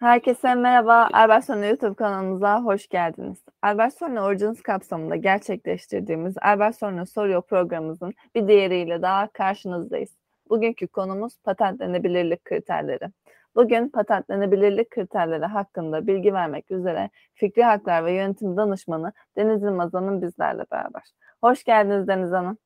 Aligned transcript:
Herkese 0.00 0.54
merhaba. 0.54 1.08
Albert 1.12 1.44
Sonra 1.44 1.66
YouTube 1.66 1.94
kanalımıza 1.94 2.62
hoş 2.62 2.88
geldiniz. 2.88 3.38
Albert 3.62 3.98
Sonra 3.98 4.24
Origins 4.24 4.62
kapsamında 4.62 5.16
gerçekleştirdiğimiz 5.16 6.34
Albert 6.42 6.76
Sonra 6.76 7.06
Soruyor 7.06 7.42
programımızın 7.42 8.14
bir 8.34 8.48
diğeriyle 8.48 9.02
daha 9.02 9.32
karşınızdayız. 9.32 10.10
Bugünkü 10.50 10.86
konumuz 10.86 11.38
patentlenebilirlik 11.44 12.44
kriterleri. 12.44 13.08
Bugün 13.54 13.88
patentlenebilirlik 13.88 14.90
kriterleri 14.90 15.44
hakkında 15.44 16.06
bilgi 16.06 16.34
vermek 16.34 16.70
üzere 16.70 17.10
Fikri 17.34 17.62
Haklar 17.64 18.04
ve 18.04 18.12
Yönetim 18.12 18.56
Danışmanı 18.56 19.12
Deniz 19.36 19.62
Yılmaz 19.62 19.92
bizlerle 20.22 20.64
beraber. 20.72 21.02
Hoş 21.42 21.64
geldiniz 21.64 22.08
Deniz 22.08 22.32
Hanım. 22.32 22.58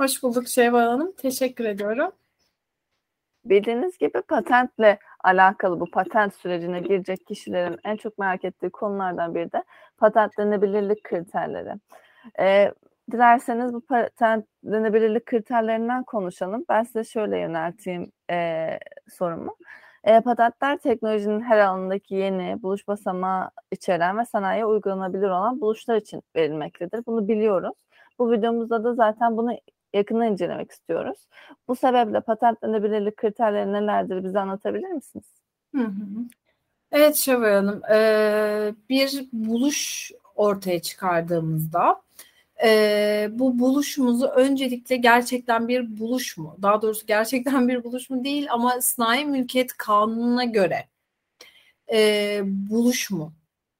Hoş 0.00 0.22
bulduk 0.22 0.48
Şevval 0.48 0.86
Hanım. 0.86 1.12
Teşekkür 1.12 1.64
ediyorum. 1.64 2.10
Bildiğiniz 3.44 3.98
gibi 3.98 4.22
patentle 4.22 4.98
alakalı 5.28 5.80
bu 5.80 5.90
patent 5.90 6.34
sürecine 6.34 6.80
girecek 6.80 7.26
kişilerin 7.26 7.78
en 7.84 7.96
çok 7.96 8.18
merak 8.18 8.44
ettiği 8.44 8.70
konulardan 8.70 9.34
biri 9.34 9.52
de 9.52 9.64
patentlenebilirlik 9.98 11.04
kriterleri. 11.04 11.72
Ee, 12.40 12.72
dilerseniz 13.12 13.72
bu 13.72 13.80
patentlenebilirlik 13.80 15.26
kriterlerinden 15.26 16.04
konuşalım. 16.04 16.64
Ben 16.68 16.82
size 16.82 17.04
şöyle 17.04 17.38
yönelteyim 17.38 18.12
e, 18.30 18.68
sorumu. 19.08 19.56
E, 20.04 20.20
patentler 20.20 20.78
teknolojinin 20.78 21.40
her 21.40 21.58
alanındaki 21.58 22.14
yeni 22.14 22.62
buluş 22.62 22.88
basamağı 22.88 23.50
içeren 23.70 24.18
ve 24.18 24.24
sanayiye 24.24 24.66
uygulanabilir 24.66 25.28
olan 25.28 25.60
buluşlar 25.60 25.96
için 25.96 26.22
verilmektedir. 26.36 27.06
Bunu 27.06 27.28
biliyoruz. 27.28 27.74
Bu 28.18 28.32
videomuzda 28.32 28.84
da 28.84 28.94
zaten 28.94 29.36
bunu 29.36 29.52
yakından 29.94 30.32
incelemek 30.32 30.70
istiyoruz. 30.70 31.18
Bu 31.68 31.76
sebeple 31.76 32.20
patentlenebilirlik 32.20 33.16
kriterleri 33.16 33.72
nelerdir 33.72 34.24
bize 34.24 34.40
anlatabilir 34.40 34.88
misiniz? 34.88 35.26
Hı 35.74 35.82
hı. 35.82 36.28
Evet 36.92 37.16
Şevval 37.16 37.54
Hanım, 37.54 37.82
e, 37.84 38.74
bir 38.88 39.28
buluş 39.32 40.12
ortaya 40.34 40.82
çıkardığımızda 40.82 42.02
e, 42.64 43.28
bu 43.30 43.58
buluşumuzu 43.58 44.26
öncelikle 44.26 44.96
gerçekten 44.96 45.68
bir 45.68 45.98
buluş 45.98 46.36
mu? 46.36 46.56
Daha 46.62 46.82
doğrusu 46.82 47.06
gerçekten 47.06 47.68
bir 47.68 47.84
buluş 47.84 48.10
mu 48.10 48.24
değil 48.24 48.46
ama 48.50 48.80
sanayi 48.80 49.26
mülkiyet 49.26 49.72
kanununa 49.72 50.44
göre 50.44 50.88
e, 51.92 52.40
buluş 52.44 53.10
mu 53.10 53.32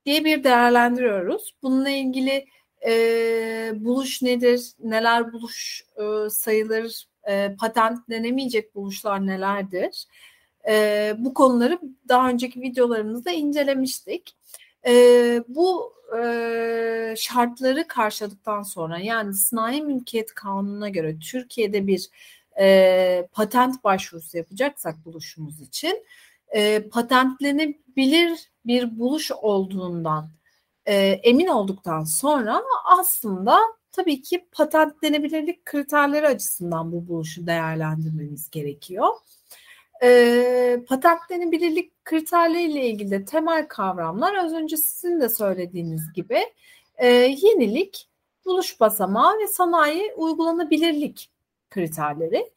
diye 0.04 0.24
bir 0.24 0.44
değerlendiriyoruz. 0.44 1.54
Bununla 1.62 1.90
ilgili 1.90 2.46
e, 2.86 3.72
buluş 3.76 4.22
nedir, 4.22 4.72
neler 4.84 5.32
buluş 5.32 5.84
e, 5.96 6.30
sayılır, 6.30 7.08
e, 7.28 7.56
patentlenemeyecek 7.60 8.74
buluşlar 8.74 9.26
nelerdir? 9.26 10.06
E, 10.68 11.14
bu 11.18 11.34
konuları 11.34 11.78
daha 12.08 12.28
önceki 12.28 12.60
videolarımızda 12.60 13.30
incelemiştik. 13.30 14.36
E, 14.86 14.92
bu 15.48 15.92
e, 16.18 17.14
şartları 17.16 17.88
karşıladıktan 17.88 18.62
sonra 18.62 18.98
yani 18.98 19.34
sanayi 19.34 19.82
mülkiyet 19.82 20.34
kanununa 20.34 20.88
göre 20.88 21.18
Türkiye'de 21.18 21.86
bir 21.86 22.08
e, 22.60 23.28
patent 23.32 23.84
başvurusu 23.84 24.36
yapacaksak 24.36 25.04
buluşumuz 25.04 25.60
için 25.60 26.04
e, 26.48 26.88
patentlenebilir 26.88 28.50
bir 28.66 28.98
buluş 28.98 29.32
olduğundan 29.32 30.30
e, 30.88 30.94
emin 31.22 31.46
olduktan 31.46 32.04
sonra 32.04 32.62
aslında 32.84 33.58
tabii 33.92 34.22
ki 34.22 34.48
patentlenebilirlik 34.52 35.64
kriterleri 35.64 36.26
açısından 36.26 36.92
bu 36.92 37.08
buluşu 37.08 37.46
değerlendirmemiz 37.46 38.50
gerekiyor. 38.50 39.08
E, 40.02 40.84
patentlenebilirlik 40.88 42.04
kriterleriyle 42.04 42.86
ilgili 42.86 43.10
de 43.10 43.24
temel 43.24 43.68
kavramlar 43.68 44.34
az 44.34 44.52
önce 44.52 44.76
sizin 44.76 45.20
de 45.20 45.28
söylediğiniz 45.28 46.12
gibi 46.14 46.38
e, 46.96 47.06
yenilik, 47.08 48.08
buluş 48.44 48.80
basamağı 48.80 49.38
ve 49.38 49.46
sanayi 49.46 50.12
uygulanabilirlik 50.16 51.30
kriterleri. 51.70 52.50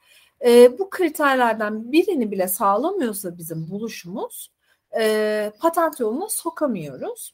E, 0.45 0.79
bu 0.79 0.89
kriterlerden 0.89 1.91
birini 1.91 2.31
bile 2.31 2.47
sağlamıyorsa 2.47 3.37
bizim 3.37 3.69
buluşumuz 3.69 4.51
e, 4.99 5.51
patent 5.59 5.99
yoluna 5.99 6.29
sokamıyoruz. 6.29 7.33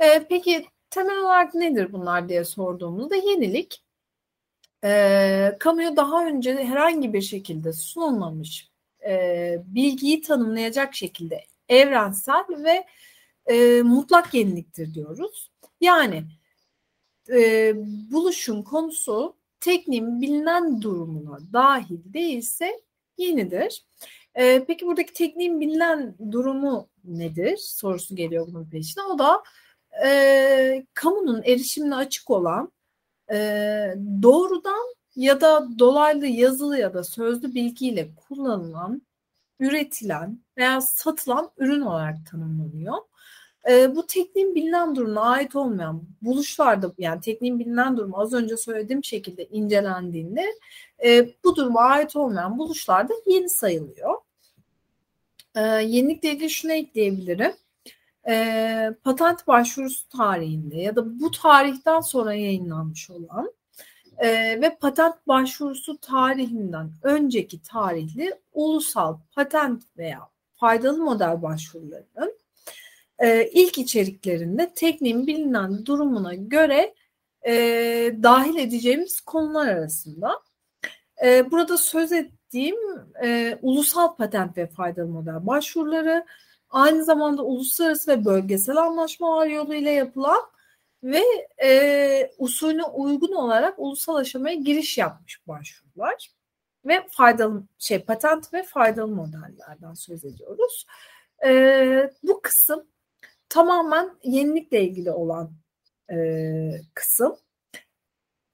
E, 0.00 0.26
peki 0.28 0.66
temel 0.90 1.18
olarak 1.18 1.54
nedir 1.54 1.92
bunlar 1.92 2.28
diye 2.28 2.44
sorduğumuzda 2.44 3.16
yenilik 3.16 3.82
e, 4.84 5.56
kamuya 5.60 5.96
daha 5.96 6.26
önce 6.26 6.54
herhangi 6.54 7.12
bir 7.12 7.22
şekilde 7.22 7.72
sunulmamış 7.72 8.70
e, 9.08 9.56
bilgiyi 9.64 10.20
tanımlayacak 10.20 10.94
şekilde 10.94 11.44
evrensel 11.68 12.44
ve 12.48 12.86
e, 13.46 13.82
mutlak 13.82 14.34
yeniliktir 14.34 14.94
diyoruz. 14.94 15.50
Yani 15.80 16.24
e, 17.32 17.72
buluşun 18.12 18.62
konusu 18.62 19.36
tekniğin 19.60 20.20
bilinen 20.20 20.82
durumuna 20.82 21.38
dahil 21.52 21.98
değilse 22.04 22.80
yenidir. 23.18 23.84
E, 24.34 24.64
peki 24.64 24.86
buradaki 24.86 25.12
tekniğin 25.12 25.60
bilinen 25.60 26.14
durumu 26.32 26.88
nedir 27.04 27.56
sorusu 27.56 28.16
geliyor 28.16 28.46
bunun 28.46 28.70
peşine. 28.70 29.02
O 29.04 29.18
da 29.18 29.42
e, 30.04 30.86
kamunun 30.94 31.42
erişimine 31.42 31.94
açık 31.94 32.30
olan 32.30 32.72
e, 33.32 33.36
doğrudan 34.22 34.94
ya 35.16 35.40
da 35.40 35.78
dolaylı 35.78 36.26
yazılı 36.26 36.78
ya 36.78 36.94
da 36.94 37.04
sözlü 37.04 37.54
bilgiyle 37.54 38.08
kullanılan, 38.14 39.02
üretilen 39.60 40.38
veya 40.56 40.80
satılan 40.80 41.50
ürün 41.58 41.80
olarak 41.80 42.16
tanımlanıyor. 42.30 42.94
E, 43.70 43.96
bu 43.96 44.06
tekniğin 44.06 44.54
bilinen 44.54 44.96
durumuna 44.96 45.20
ait 45.20 45.56
olmayan 45.56 46.02
buluşlarda 46.22 46.92
yani 46.98 47.20
tekniğin 47.20 47.58
bilinen 47.58 47.96
durumu 47.96 48.20
az 48.20 48.32
önce 48.32 48.56
söylediğim 48.56 49.04
şekilde 49.04 49.46
incelendiğinde 49.46 50.46
e, 51.04 51.28
bu 51.44 51.56
duruma 51.56 51.80
ait 51.80 52.16
olmayan 52.16 52.58
buluşlarda 52.58 53.12
yeni 53.26 53.48
sayılıyor. 53.48 54.14
E, 55.54 55.60
yenilikle 55.60 56.32
ilgili 56.32 56.50
şunu 56.50 56.72
ekleyebilirim 56.72 57.52
e, 58.28 58.94
patent 59.04 59.46
başvurusu 59.46 60.08
tarihinde 60.08 60.76
ya 60.76 60.96
da 60.96 61.20
bu 61.20 61.30
tarihten 61.30 62.00
sonra 62.00 62.34
yayınlanmış 62.34 63.10
olan 63.10 63.52
e, 64.18 64.28
ve 64.60 64.76
patent 64.80 65.14
başvurusu 65.28 65.98
tarihinden 66.00 66.90
önceki 67.02 67.62
tarihli 67.62 68.34
ulusal 68.52 69.18
patent 69.34 69.82
veya 69.96 70.20
faydalı 70.54 70.98
model 70.98 71.42
başvurularının 71.42 72.38
e, 73.18 73.50
ilk 73.52 73.78
içeriklerinde 73.78 74.72
tekniğin 74.74 75.26
bilinen 75.26 75.86
durumuna 75.86 76.34
göre 76.34 76.94
e, 77.46 77.52
dahil 78.22 78.56
edeceğimiz 78.56 79.20
konular 79.20 79.68
arasında. 79.68 80.40
E, 81.24 81.50
burada 81.50 81.78
söz 81.78 82.12
ettiğim 82.12 82.76
e, 83.22 83.58
ulusal 83.62 84.16
patent 84.16 84.56
ve 84.56 84.66
faydalı 84.66 85.08
model 85.08 85.46
başvuruları, 85.46 86.26
aynı 86.70 87.04
zamanda 87.04 87.42
uluslararası 87.42 88.10
ve 88.10 88.24
bölgesel 88.24 88.76
anlaşmalar 88.76 89.46
yoluyla 89.46 89.90
yapılan 89.90 90.40
ve 91.02 91.22
e, 91.62 92.30
usulüne 92.38 92.84
uygun 92.84 93.32
olarak 93.32 93.74
ulusal 93.78 94.16
aşamaya 94.16 94.54
giriş 94.54 94.98
yapmış 94.98 95.48
başvurular 95.48 96.30
ve 96.84 97.06
faydalı 97.10 97.62
şey 97.78 97.98
patent 97.98 98.54
ve 98.54 98.62
faydalı 98.62 99.14
modellerden 99.14 99.94
söz 99.94 100.24
ediyoruz. 100.24 100.86
E, 101.46 102.10
bu 102.22 102.40
kısım 102.42 102.86
tamamen 103.48 104.10
yenilikle 104.22 104.82
ilgili 104.82 105.10
olan 105.10 105.52
e, 106.12 106.16
kısım. 106.94 107.36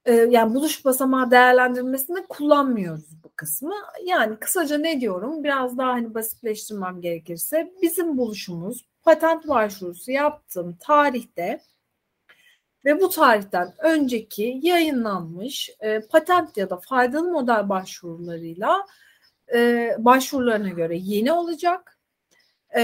E, 0.06 0.12
yani 0.14 0.54
buluş 0.54 0.84
basamağı 0.84 1.30
değerlendirmesinde 1.30 2.26
kullanmıyoruz 2.28 3.24
bu 3.24 3.28
kısmı. 3.36 3.74
Yani 4.04 4.36
kısaca 4.36 4.78
ne 4.78 5.00
diyorum? 5.00 5.44
Biraz 5.44 5.78
daha 5.78 5.88
hani 5.88 6.14
basitleştirmem 6.14 7.00
gerekirse 7.00 7.72
bizim 7.82 8.18
buluşumuz 8.18 8.84
patent 9.02 9.48
başvurusu 9.48 10.10
yaptığım 10.10 10.76
tarihte 10.76 11.60
ve 12.84 13.00
bu 13.00 13.08
tarihten 13.08 13.74
önceki 13.78 14.60
yayınlanmış 14.62 15.70
e, 15.80 16.00
patent 16.00 16.56
ya 16.56 16.70
da 16.70 16.76
faydalı 16.76 17.30
model 17.32 17.68
başvurularıyla 17.68 18.86
e, 19.54 19.90
başvurularına 19.98 20.68
göre 20.68 20.96
yeni 20.96 21.32
olacak 21.32 21.98
e, 22.76 22.82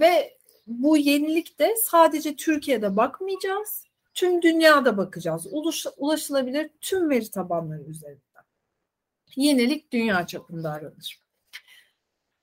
ve 0.00 0.38
bu 0.66 0.96
yenilik 0.96 1.58
de 1.58 1.76
sadece 1.76 2.36
Türkiye'de 2.36 2.96
bakmayacağız 2.96 3.91
tüm 4.14 4.42
dünyada 4.42 4.96
bakacağız. 4.96 5.46
Ulaş, 5.50 5.86
ulaşılabilir 5.96 6.70
tüm 6.80 7.10
veri 7.10 7.30
tabanları 7.30 7.82
üzerinden. 7.82 8.22
Yenilik 9.36 9.92
dünya 9.92 10.26
çapında 10.26 10.70
aranır. 10.70 11.22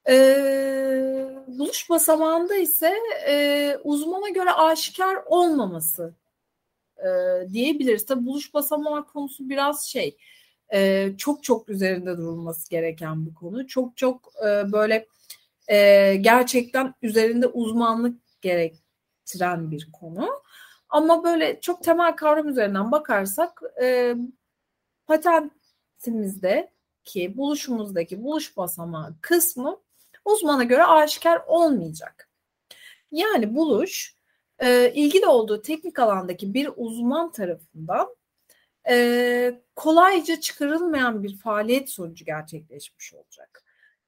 Ee, 0.09 1.29
buluş 1.47 1.89
basamağında 1.89 2.55
ise 2.55 2.95
e, 3.27 3.77
uzmana 3.83 4.29
göre 4.29 4.51
aşikar 4.51 5.17
olmaması 5.25 6.15
e, 6.97 7.07
diyebiliriz. 7.53 8.05
Tabi 8.05 8.25
buluş 8.25 8.53
basamağı 8.53 9.07
konusu 9.07 9.49
biraz 9.49 9.85
şey 9.85 10.17
e, 10.73 11.09
çok 11.17 11.43
çok 11.43 11.69
üzerinde 11.69 12.17
durulması 12.17 12.69
gereken 12.69 13.25
bir 13.25 13.33
konu. 13.33 13.67
Çok 13.67 13.97
çok 13.97 14.31
e, 14.45 14.71
böyle 14.71 15.07
e, 15.67 16.15
gerçekten 16.15 16.93
üzerinde 17.01 17.47
uzmanlık 17.47 18.41
gerektiren 18.41 19.71
bir 19.71 19.91
konu. 19.91 20.29
Ama 20.89 21.23
böyle 21.23 21.59
çok 21.61 21.83
temel 21.83 22.15
kavram 22.15 22.47
üzerinden 22.47 22.91
bakarsak 22.91 23.61
e, 23.81 24.15
patentimizde 25.07 26.71
ki 27.03 27.37
buluşumuzdaki 27.37 28.23
buluş 28.23 28.57
basamağı 28.57 29.15
kısmı 29.21 29.77
uzmana 30.25 30.63
göre 30.63 30.83
aşikar 30.83 31.41
olmayacak. 31.47 32.29
Yani 33.11 33.55
buluş 33.55 34.15
e, 34.59 34.93
ilgili 34.93 35.25
olduğu 35.25 35.61
teknik 35.61 35.99
alandaki 35.99 36.53
bir 36.53 36.69
uzman 36.75 37.31
tarafından 37.31 38.15
e, 38.89 39.61
kolayca 39.75 40.39
çıkarılmayan 40.39 41.23
bir 41.23 41.37
faaliyet 41.37 41.89
sonucu 41.89 42.25
gerçekleşmiş 42.25 43.13
olacak. 43.13 43.63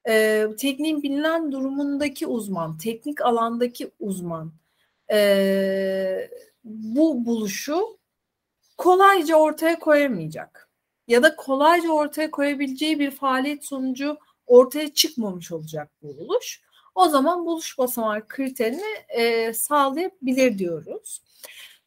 E, 0.08 0.46
tekniğin 0.58 1.02
bilinen 1.02 1.52
durumundaki 1.52 2.26
uzman, 2.26 2.78
teknik 2.78 3.20
alandaki 3.20 3.90
uzman 4.00 4.52
e, 5.12 6.30
bu 6.64 7.26
buluşu 7.26 7.98
kolayca 8.78 9.36
ortaya 9.36 9.78
koyamayacak 9.78 10.68
ya 11.08 11.22
da 11.22 11.36
kolayca 11.36 11.90
ortaya 11.90 12.30
koyabileceği 12.30 12.98
bir 12.98 13.10
faaliyet 13.10 13.64
sonucu 13.64 14.18
ortaya 14.46 14.94
çıkmamış 14.94 15.52
olacak 15.52 15.90
bu 16.02 16.18
buluş. 16.18 16.62
O 16.94 17.08
zaman 17.08 17.46
buluş 17.46 17.78
basamağı 17.78 18.28
kriterini 18.28 18.82
e, 19.08 19.52
sağlayabilir 19.52 20.58
diyoruz. 20.58 21.22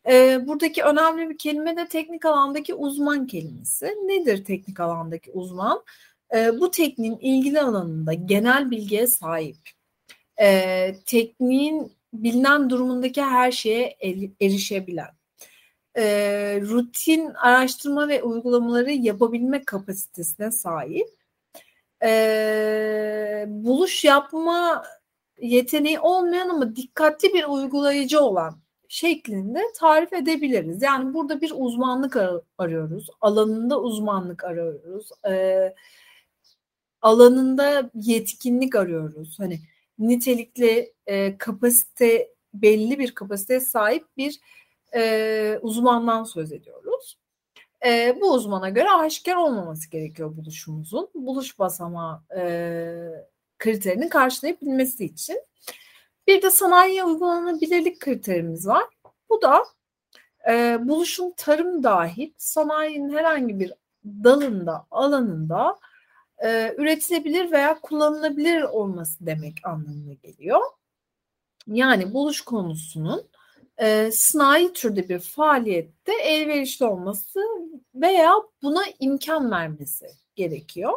E, 0.08 0.48
buradaki 0.48 0.84
önemli 0.84 1.30
bir 1.30 1.38
kelime 1.38 1.78
de 1.78 1.88
teknik 1.88 2.26
alandaki 2.26 2.74
uzman 2.74 3.28
kelimesi. 3.28 3.86
Nedir 3.86 4.46
teknik 4.46 4.80
alandaki 4.80 5.32
uzman? 5.32 5.84
E, 6.36 6.60
bu 6.60 6.72
tekniğin 6.72 7.18
ilgili 7.18 7.62
alanında 7.62 8.14
genel 8.14 8.72
bilgiye 8.72 9.08
sahip. 9.08 9.58
E, 10.42 10.96
tekniğin 11.06 11.95
bilinen 12.24 12.70
durumundaki 12.70 13.22
her 13.22 13.52
şeye 13.52 13.98
erişebilen, 14.42 15.12
e, 15.98 16.04
rutin 16.62 17.34
araştırma 17.34 18.08
ve 18.08 18.24
uygulamaları 18.24 18.92
yapabilme 18.92 19.64
kapasitesine 19.64 20.52
sahip, 20.52 21.10
e, 22.04 23.46
buluş 23.48 24.04
yapma 24.06 24.84
yeteneği 25.42 26.00
olmayan 26.00 26.50
ama 26.50 26.76
dikkatli 26.76 27.34
bir 27.34 27.44
uygulayıcı 27.44 28.20
olan 28.20 28.56
şeklinde 28.90 29.60
tarif 29.76 30.14
edebiliriz. 30.14 30.82
Yani 30.82 31.14
burada 31.14 31.42
bir 31.42 31.52
uzmanlık 31.56 32.16
ar- 32.16 32.42
arıyoruz, 32.58 33.08
alanında 33.22 33.82
uzmanlık 33.82 34.44
arıyoruz, 34.44 35.10
e, 35.30 35.74
alanında 37.02 37.90
yetkinlik 37.94 38.76
arıyoruz. 38.76 39.40
Hani 39.40 39.60
nitelikli 40.00 40.94
e, 41.08 41.38
kapasite 41.38 42.36
belli 42.54 43.00
bir 43.00 43.16
kapasiteye 43.16 43.60
sahip 43.60 44.06
bir 44.18 44.40
e, 44.96 45.60
uzmandan 45.62 46.24
söz 46.24 46.52
ediyoruz. 46.52 47.18
E, 47.86 48.18
bu 48.22 48.34
uzmana 48.34 48.70
göre 48.70 48.90
aşikar 48.90 49.36
olmaması 49.36 49.90
gerekiyor 49.90 50.38
buluşumuzun. 50.38 51.10
Buluş 51.16 51.60
basamağı 51.60 52.22
e, 52.38 52.44
kriterini 53.58 54.10
karşılayabilmesi 54.10 55.06
için. 55.06 55.42
Bir 56.28 56.42
de 56.42 56.52
sanayiye 56.52 57.04
uygulanabilirlik 57.04 58.00
kriterimiz 58.00 58.68
var. 58.68 58.84
Bu 59.30 59.42
da 59.42 59.64
e, 60.50 60.78
buluşun 60.88 61.34
tarım 61.38 61.84
dahil 61.84 62.34
sanayinin 62.38 63.14
herhangi 63.14 63.60
bir 63.60 63.74
dalında, 64.06 64.88
alanında 64.92 65.80
e, 66.44 66.76
üretilebilir 66.78 67.52
veya 67.52 67.80
kullanılabilir 67.80 68.62
olması 68.62 69.26
demek 69.26 69.56
anlamına 69.64 70.14
geliyor. 70.14 70.60
Yani 71.68 72.14
buluş 72.14 72.42
konusunun 72.42 73.30
e, 73.78 74.10
sanayi 74.12 74.74
türde 74.74 75.10
bir 75.10 75.20
faaliyette 75.20 76.14
elverişli 76.24 76.86
olması 76.86 77.40
veya 77.96 78.34
buna 78.64 78.84
imkan 79.00 79.52
vermesi 79.52 80.06
gerekiyor. 80.36 80.94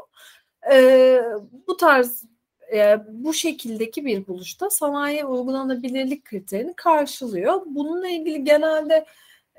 E, 0.72 1.20
bu 1.66 1.76
tarz 1.76 2.24
e, 2.74 2.98
bu 3.08 3.34
şekildeki 3.34 4.04
bir 4.04 4.26
buluşta 4.26 4.70
sanayi 4.70 5.24
uygulanabilirlik 5.24 6.24
kriterini 6.24 6.74
karşılıyor. 6.76 7.62
Bununla 7.66 8.08
ilgili 8.08 8.44
genelde 8.44 9.06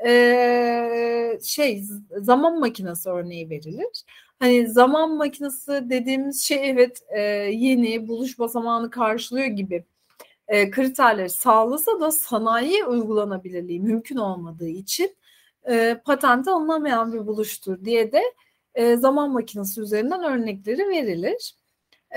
e, 0.05 1.39
şey 1.43 1.83
zaman 2.17 2.59
makinesi 2.59 3.09
örneği 3.09 3.49
verilir. 3.49 4.03
Hani 4.39 4.68
zaman 4.68 5.12
makinesi 5.18 5.89
dediğimiz 5.89 6.41
şey 6.44 6.69
evet 6.69 7.01
e, 7.09 7.21
yeni 7.21 8.07
buluş 8.07 8.39
basamağını 8.39 8.89
karşılıyor 8.89 9.47
gibi 9.47 9.86
e, 10.47 10.71
kriterleri 10.71 11.30
sağlasa 11.30 12.00
da 12.00 12.12
sanayi 12.12 12.86
uygulanabilirliği 12.86 13.80
mümkün 13.80 14.18
olmadığı 14.18 14.68
için 14.68 15.15
e, 15.69 16.01
patente 16.06 16.51
alınamayan 16.51 17.13
bir 17.13 17.27
buluştur 17.27 17.86
diye 17.86 18.12
de 18.12 18.21
e, 18.75 18.97
zaman 18.97 19.31
makinesi 19.31 19.81
üzerinden 19.81 20.24
örnekleri 20.24 20.88
verilir. 20.89 21.56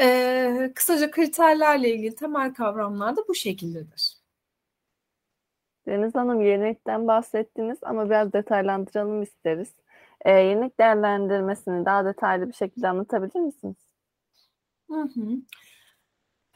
E, 0.00 0.72
kısaca 0.74 1.10
kriterlerle 1.10 1.94
ilgili 1.94 2.14
temel 2.14 2.54
kavramlar 2.54 3.16
da 3.16 3.28
bu 3.28 3.34
şekildedir. 3.34 4.14
Deniz 5.86 6.14
Hanım 6.14 6.40
yenilikten 6.40 7.08
bahsettiniz 7.08 7.78
ama 7.82 8.06
biraz 8.06 8.32
detaylandıralım 8.32 9.22
isteriz. 9.22 9.69
E, 10.24 10.30
yenilik 10.32 10.78
değerlendirmesini 10.78 11.84
daha 11.84 12.04
detaylı 12.04 12.48
bir 12.48 12.52
şekilde 12.52 12.88
anlatabilir 12.88 13.40
misiniz? 13.40 13.76
Hı 14.90 15.00
hı. 15.00 15.28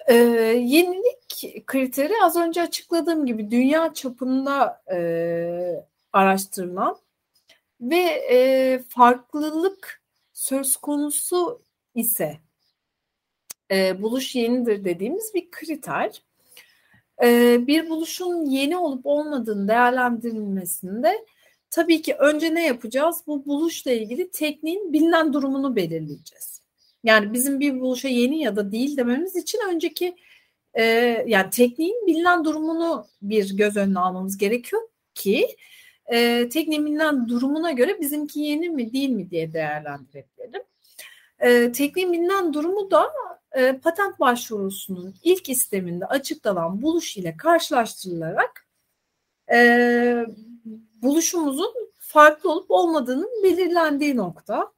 Ee, 0.09 0.15
yenilik 0.15 1.65
kriteri 1.67 2.13
az 2.23 2.37
önce 2.37 2.63
açıkladığım 2.63 3.27
gibi 3.27 3.51
dünya 3.51 3.95
çapında 3.95 4.83
e, 4.93 5.85
araştırılan 6.13 6.97
ve 7.81 8.03
e, 8.31 8.79
farklılık 8.89 10.03
söz 10.33 10.77
konusu 10.77 11.63
ise 11.95 12.39
e, 13.71 14.03
buluş 14.03 14.35
yenidir 14.35 14.85
dediğimiz 14.85 15.35
bir 15.35 15.51
kriter. 15.51 16.23
E, 17.23 17.59
bir 17.67 17.91
buluşun 17.91 18.45
yeni 18.45 18.77
olup 18.77 19.07
olmadığını 19.07 19.69
değerlendirilmesinde 19.69 21.27
tabii 21.77 22.03
ki 22.03 22.15
önce 22.15 22.55
ne 22.55 22.67
yapacağız? 22.67 23.23
Bu 23.27 23.47
buluşla 23.47 23.93
ilgili 23.93 24.31
tekniğin 24.31 24.93
bilinen 24.93 25.33
durumunu 25.33 25.77
belirleyeceğiz. 25.77 26.63
Yani 27.05 27.33
bizim 27.33 27.61
bir 27.61 27.81
buluşa 27.81 28.09
yeni 28.09 28.43
ya 28.43 28.57
da 28.57 28.73
değil 28.73 28.97
dememiz 28.97 29.37
için 29.37 29.59
önceki 29.69 30.17
e, 30.75 30.85
yani 31.27 31.51
tekniğin 31.51 32.07
bilinen 32.07 32.45
durumunu 32.45 33.07
bir 33.23 33.57
göz 33.57 33.77
önüne 33.77 33.99
almamız 33.99 34.39
gerekiyor 34.39 34.83
ki 35.15 35.57
e, 36.13 36.49
tekniğin 36.49 36.87
bilinen 36.87 37.29
durumuna 37.29 37.73
göre 37.73 38.01
bizimki 38.01 38.41
yeni 38.41 38.71
mi 38.71 38.93
değil 38.93 39.11
mi 39.11 39.31
diye 39.31 39.53
değerlendirebilirim. 39.53 40.63
E, 41.39 41.73
tekniğin 41.73 42.13
bilinen 42.13 42.55
durumu 42.55 42.91
da 42.91 43.13
e, 43.53 43.79
patent 43.79 44.21
başvurusunun 44.21 45.15
ilk 45.23 45.49
isteminde 45.49 46.07
açıklanan 46.07 46.83
buluş 46.83 47.17
ile 47.17 47.37
karşılaştırılarak 47.37 48.67
e, 49.53 50.27
buluşumuzun 51.03 51.75
farklı 51.99 52.53
olup 52.53 52.71
olmadığının 52.71 53.43
belirlendiği 53.43 54.17
nokta. 54.17 54.73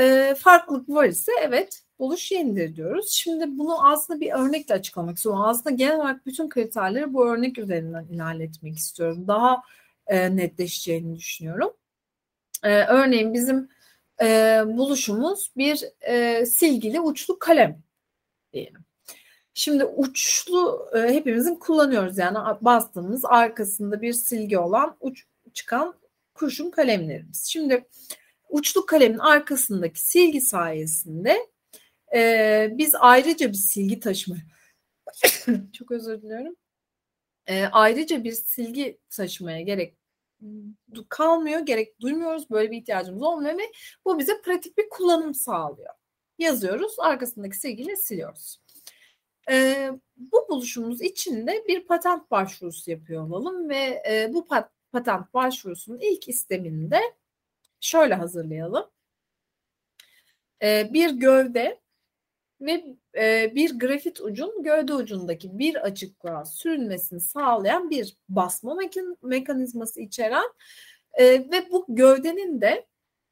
E, 0.00 0.34
farklılık 0.38 0.88
var 0.88 1.04
ise 1.04 1.32
evet 1.42 1.82
buluş 1.98 2.32
yenidir 2.32 2.76
diyoruz. 2.76 3.10
Şimdi 3.10 3.58
bunu 3.58 3.86
aslında 3.86 4.20
bir 4.20 4.32
örnekle 4.32 4.74
açıklamak 4.74 5.16
istiyorum. 5.16 5.42
Aslında 5.44 5.70
genel 5.70 5.96
olarak 5.96 6.26
bütün 6.26 6.48
kriterleri 6.48 7.14
bu 7.14 7.28
örnek 7.28 7.58
üzerinden 7.58 8.04
ilerletmek 8.04 8.76
istiyorum. 8.76 9.24
Daha 9.28 9.62
e, 10.06 10.36
netleşeceğini 10.36 11.16
düşünüyorum. 11.16 11.72
E, 12.62 12.84
örneğin 12.84 13.34
bizim 13.34 13.68
e, 14.22 14.26
buluşumuz 14.66 15.52
bir 15.56 15.84
e, 16.00 16.46
silgili 16.46 17.00
uçlu 17.00 17.38
kalem 17.38 17.82
diyelim. 18.52 18.85
Şimdi 19.58 19.84
uçlu 19.84 20.90
e, 20.94 20.98
hepimizin 20.98 21.54
kullanıyoruz 21.54 22.18
yani 22.18 22.38
bastığımız 22.60 23.24
arkasında 23.24 24.02
bir 24.02 24.12
silgi 24.12 24.58
olan 24.58 24.96
uç 25.00 25.26
çıkan 25.54 25.94
kurşun 26.34 26.70
kalemlerimiz. 26.70 27.44
Şimdi 27.44 27.88
uçlu 28.48 28.86
kalemin 28.86 29.18
arkasındaki 29.18 30.00
silgi 30.00 30.40
sayesinde 30.40 31.38
e, 32.14 32.68
biz 32.72 32.94
ayrıca 32.94 33.48
bir 33.48 33.54
silgi 33.54 34.00
taşıma 34.00 34.36
çok 35.72 35.90
özür 35.90 36.22
diliyorum. 36.22 36.56
E, 37.46 37.64
ayrıca 37.64 38.24
bir 38.24 38.32
silgi 38.32 38.98
taşımaya 39.10 39.60
gerek 39.60 39.96
kalmıyor, 41.08 41.60
gerek 41.60 42.00
duymuyoruz. 42.00 42.50
Böyle 42.50 42.70
bir 42.70 42.76
ihtiyacımız 42.76 43.22
olmuyor 43.22 43.58
ve 43.58 43.72
bu 44.04 44.18
bize 44.18 44.42
pratik 44.42 44.78
bir 44.78 44.88
kullanım 44.88 45.34
sağlıyor. 45.34 45.94
Yazıyoruz, 46.38 46.96
arkasındaki 46.98 47.56
silgiyle 47.56 47.96
siliyoruz. 47.96 48.65
E, 49.50 49.90
bu 50.16 50.46
buluşumuz 50.48 51.02
içinde 51.02 51.64
bir 51.68 51.86
patent 51.86 52.30
başvurusu 52.30 52.90
yapıyor 52.90 53.28
olalım 53.28 53.68
ve 53.68 54.02
e, 54.08 54.30
bu 54.32 54.46
pat 54.46 54.70
patent 54.92 55.34
başvurusunun 55.34 55.98
ilk 56.00 56.28
isteminde 56.28 57.00
şöyle 57.80 58.14
hazırlayalım. 58.14 58.90
E, 60.62 60.90
bir 60.92 61.10
gövde 61.10 61.80
ve 62.60 62.84
e, 63.16 63.54
bir 63.54 63.78
grafit 63.78 64.20
ucun 64.20 64.62
gövde 64.62 64.94
ucundaki 64.94 65.58
bir 65.58 65.74
açıklığa 65.84 66.44
sürülmesini 66.44 67.20
sağlayan 67.20 67.90
bir 67.90 68.16
basma 68.28 68.74
mekan 68.74 69.16
mekanizması 69.22 70.00
içeren 70.00 70.52
e, 71.14 71.24
ve 71.24 71.70
bu 71.72 71.86
gövdenin 71.88 72.60
de 72.60 72.86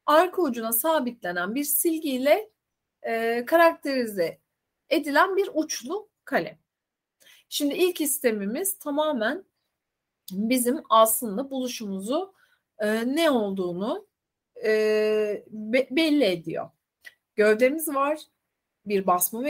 arka 0.05 0.41
ucuna 0.41 0.73
sabitlenen 0.73 1.55
bir 1.55 1.63
silgiyle 1.63 2.49
e, 3.03 3.45
karakterize 3.45 4.39
edilen 4.89 5.37
bir 5.37 5.49
uçlu 5.53 6.09
kalem. 6.25 6.57
Şimdi 7.49 7.73
ilk 7.73 8.01
istemimiz 8.01 8.79
tamamen 8.79 9.45
bizim 10.31 10.83
aslında 10.89 11.49
buluşumuzu 11.49 12.33
e, 12.79 13.15
ne 13.15 13.29
olduğunu 13.29 14.07
e, 14.63 15.43
be, 15.49 15.87
belli 15.91 16.23
ediyor. 16.23 16.69
Gövdemiz 17.35 17.87
var, 17.87 18.19
bir 18.85 19.07
basma 19.07 19.43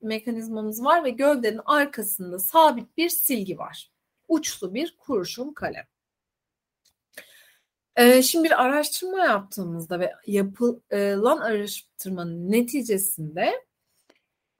mekanizmamız 0.00 0.84
var 0.84 1.04
ve 1.04 1.10
gövdenin 1.10 1.60
arkasında 1.64 2.38
sabit 2.38 2.96
bir 2.96 3.08
silgi 3.08 3.58
var. 3.58 3.90
Uçlu 4.28 4.74
bir 4.74 4.96
kurşun 4.98 5.52
kalem. 5.52 5.86
Ee, 7.96 8.22
şimdi 8.22 8.44
bir 8.44 8.62
araştırma 8.62 9.24
yaptığımızda 9.24 10.00
ve 10.00 10.12
yapılan 10.26 11.38
araştırmanın 11.38 12.52
neticesinde 12.52 13.64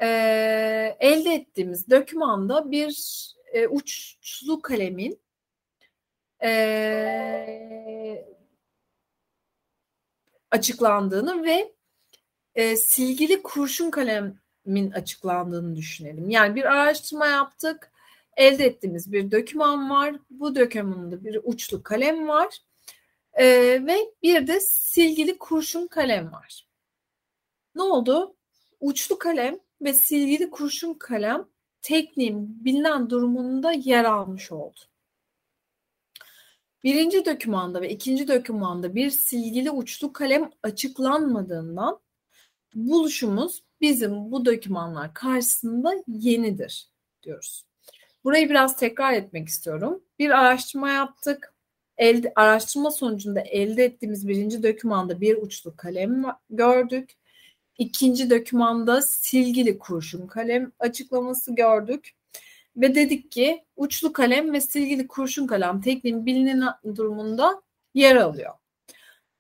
e, 0.00 0.07
elde 1.00 1.35
ettiğimiz 1.35 1.90
dokümanda 1.90 2.71
bir 2.71 3.25
e, 3.52 3.69
uçlu 3.69 4.62
kalemin 4.62 5.21
e, 6.42 8.26
açıklandığını 10.50 11.45
ve 11.45 11.73
e, 12.54 12.76
silgili 12.76 13.42
kurşun 13.42 13.90
kalemin 13.90 14.90
açıklandığını 14.95 15.76
düşünelim. 15.76 16.30
Yani 16.30 16.54
bir 16.54 16.64
araştırma 16.64 17.26
yaptık. 17.26 17.92
Elde 18.37 18.64
ettiğimiz 18.64 19.12
bir 19.12 19.30
döküman 19.30 19.90
var. 19.90 20.14
Bu 20.30 20.54
dökümanda 20.54 21.25
bir 21.25 21.40
uçlu 21.45 21.83
kalem 21.83 22.28
var. 22.28 22.59
E, 23.33 23.47
ve 23.87 23.99
bir 24.23 24.47
de 24.47 24.61
silgili 24.61 25.38
kurşun 25.38 25.87
kalem 25.87 26.33
var. 26.33 26.69
Ne 27.75 27.83
oldu? 27.83 28.37
Uçlu 28.80 29.19
kalem 29.19 29.61
ve 29.83 29.95
silgili 29.95 30.51
kurşun 30.51 30.95
kalem 30.95 31.49
tekniğin 31.83 32.65
bilinen 32.65 33.11
durumunda 33.11 33.73
yer 33.73 34.05
almış 34.05 34.53
oldu. 34.53 34.81
Birinci 36.85 37.25
dökümanda 37.25 37.83
ve 37.83 37.91
ikinci 37.91 38.29
dökümanda 38.29 38.95
bir 38.95 39.11
silgili 39.11 39.71
uçlu 39.71 40.13
kalem 40.13 40.51
açıklanmadığından 40.63 42.01
buluşumuz 42.75 43.63
bizim 43.81 44.33
bu 44.33 44.45
dokümanlar 44.45 45.15
karşısında 45.15 45.95
yenidir 46.09 46.89
diyoruz. 47.23 47.65
Burayı 48.25 48.51
biraz 48.51 48.77
tekrar 48.77 49.13
etmek 49.13 49.49
istiyorum. 49.49 50.03
Bir 50.19 50.31
araştırma 50.31 50.91
yaptık. 50.91 51.55
Elde, 51.99 52.33
araştırma 52.37 52.91
sonucunda 52.91 53.41
elde 53.41 53.85
ettiğimiz 53.85 54.29
birinci 54.29 54.63
dokümanda 54.63 55.21
bir 55.21 55.37
uçlu 55.37 55.77
kalem 55.77 56.25
gördük. 56.51 57.20
İkinci 57.81 58.31
dokümanda 58.31 59.03
silgili 59.03 59.79
kurşun 59.79 60.27
kalem 60.27 60.73
açıklaması 60.79 61.55
gördük. 61.55 62.11
Ve 62.77 62.95
dedik 62.95 63.33
ki 63.33 63.65
uçlu 63.77 64.13
kalem 64.13 64.53
ve 64.53 64.61
silgili 64.61 65.07
kurşun 65.07 65.47
kalem 65.47 65.81
tekniğin 65.81 66.27
bilinen 66.27 66.63
durumunda 66.97 67.63
yer 67.95 68.17
alıyor. 68.17 68.53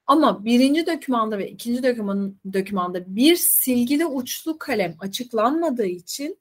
Ama 0.06 0.44
birinci 0.44 0.86
dokümanda 0.86 1.38
ve 1.38 1.50
ikinci 1.50 1.82
doküman, 1.82 2.36
dokümanda 2.52 3.16
bir 3.16 3.36
silgili 3.36 4.06
uçlu 4.06 4.58
kalem 4.58 4.94
açıklanmadığı 5.00 5.86
için 5.86 6.38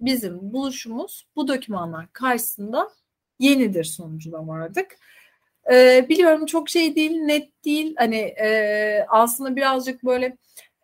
bizim 0.00 0.52
buluşumuz 0.52 1.26
bu 1.36 1.48
dokümanlar 1.48 2.12
karşısında 2.12 2.90
yenidir 3.38 3.84
sonucuna 3.84 4.48
vardık. 4.48 4.96
Ee, 5.72 6.06
biliyorum 6.08 6.46
çok 6.46 6.68
şey 6.68 6.96
değil, 6.96 7.12
net 7.12 7.64
değil. 7.64 7.94
Hani 7.98 8.16
e, 8.16 9.06
aslında 9.08 9.56
birazcık 9.56 10.04
böyle 10.04 10.36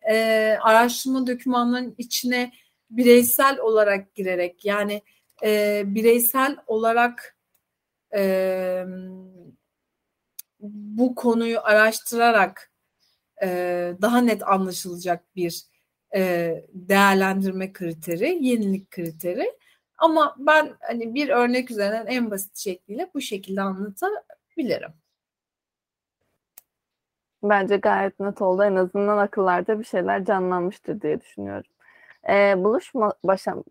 e, 0.09 0.57
araştırma 0.61 1.27
dokümanlarının 1.27 1.95
içine 1.97 2.51
bireysel 2.89 3.59
olarak 3.59 4.15
girerek 4.15 4.65
yani 4.65 5.01
e, 5.43 5.83
bireysel 5.85 6.57
olarak 6.67 7.37
e, 8.15 8.83
bu 10.59 11.15
konuyu 11.15 11.59
araştırarak 11.63 12.71
e, 13.43 13.47
daha 14.01 14.21
net 14.21 14.47
anlaşılacak 14.47 15.35
bir 15.35 15.63
e, 16.15 16.53
değerlendirme 16.73 17.73
kriteri, 17.73 18.37
yenilik 18.41 18.91
kriteri. 18.91 19.57
Ama 19.97 20.35
ben 20.39 20.75
hani 20.79 21.13
bir 21.13 21.29
örnek 21.29 21.71
üzerinden 21.71 22.05
en 22.05 22.31
basit 22.31 22.57
şekliyle 22.57 23.11
bu 23.13 23.21
şekilde 23.21 23.61
anlatabilirim. 23.61 24.93
Bence 27.49 27.77
gayet 27.77 28.19
net 28.19 28.41
oldu. 28.41 28.63
En 28.63 28.75
azından 28.75 29.17
akıllarda 29.17 29.79
bir 29.79 29.83
şeyler 29.85 30.25
canlanmıştır 30.25 31.01
diye 31.01 31.21
düşünüyorum. 31.21 31.71
Ee, 32.29 32.55
buluş 32.57 32.93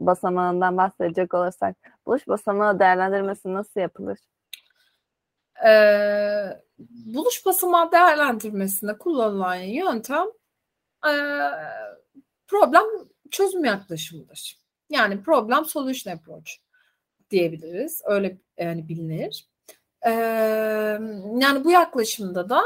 basamağından 0.01 0.77
bahsedecek 0.77 1.35
olursak, 1.35 1.77
buluş 2.07 2.29
basamağı 2.29 2.79
değerlendirmesi 2.79 3.55
nasıl 3.55 3.81
yapılır? 3.81 4.19
Ee, 5.67 6.63
buluş 6.79 7.47
basamağı 7.47 7.93
değerlendirmesinde 7.93 8.99
kullanılan 8.99 9.55
yöntem 9.55 10.27
e, 11.07 11.13
problem 12.47 12.85
çözüm 13.31 13.65
yaklaşımıdır. 13.65 14.59
Yani 14.91 15.23
problem 15.23 15.65
solution 15.65 16.15
approach 16.15 16.51
diyebiliriz. 17.31 18.03
Öyle 18.05 18.39
yani 18.59 18.89
bilinir. 18.89 19.47
Ee, 20.07 20.11
yani 21.41 21.65
bu 21.65 21.71
yaklaşımda 21.71 22.49
da 22.49 22.63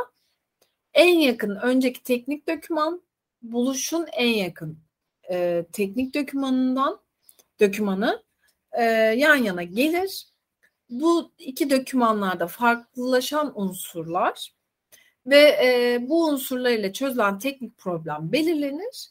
en 0.95 1.19
yakın 1.19 1.57
önceki 1.57 2.03
teknik 2.03 2.49
doküman 2.49 3.03
buluşun 3.43 4.07
en 4.13 4.29
yakın 4.29 4.79
e, 5.31 5.67
teknik 5.73 6.15
dokümanından 6.15 7.01
dokümanı 7.61 8.23
e, 8.73 8.83
yan 9.17 9.37
yana 9.37 9.63
gelir. 9.63 10.27
Bu 10.91 11.33
iki 11.39 11.71
dokümanlarda 11.71 12.47
farklılaşan 12.47 13.61
unsurlar 13.61 14.53
ve 15.27 15.39
e, 15.39 15.99
bu 16.09 16.27
unsurlar 16.27 16.71
ile 16.71 16.93
çözülen 16.93 17.39
teknik 17.39 17.79
problem 17.79 18.33
belirlenir 18.33 19.11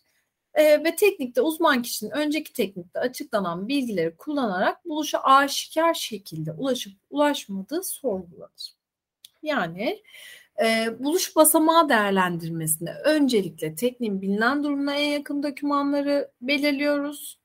e, 0.54 0.84
ve 0.84 0.96
teknikte 0.96 1.42
uzman 1.42 1.82
kişinin 1.82 2.12
önceki 2.12 2.54
teknikte 2.54 3.00
açıklanan 3.00 3.68
bilgileri 3.68 4.16
kullanarak 4.16 4.86
buluşa 4.86 5.20
aşikar 5.20 5.94
şekilde 5.94 6.52
ulaşıp 6.52 6.94
ulaşmadığı 7.10 7.84
sorgulanır. 7.84 8.76
Yani 9.44 10.04
e, 10.64 11.00
buluş 11.00 11.36
basamağı 11.36 11.90
değerlendirmesinde 11.90 12.92
öncelikle 13.06 13.76
tekniğin 13.76 14.22
bilinen 14.22 14.64
durumuna 14.64 14.96
en 14.96 15.10
yakın 15.10 15.44
dokümanları 15.44 16.32
belirliyoruz. 16.42 17.40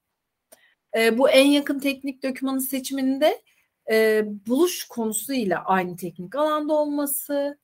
E, 0.97 1.19
bu 1.19 1.31
en 1.31 1.47
yakın 1.47 1.79
teknik 1.79 2.23
dokümanın 2.23 2.59
seçiminde 2.59 3.43
e, 3.91 4.25
buluş 4.47 4.85
konusuyla 4.85 5.65
aynı 5.65 5.97
teknik 5.97 6.35
alanda 6.37 6.73
olması, 6.75 7.59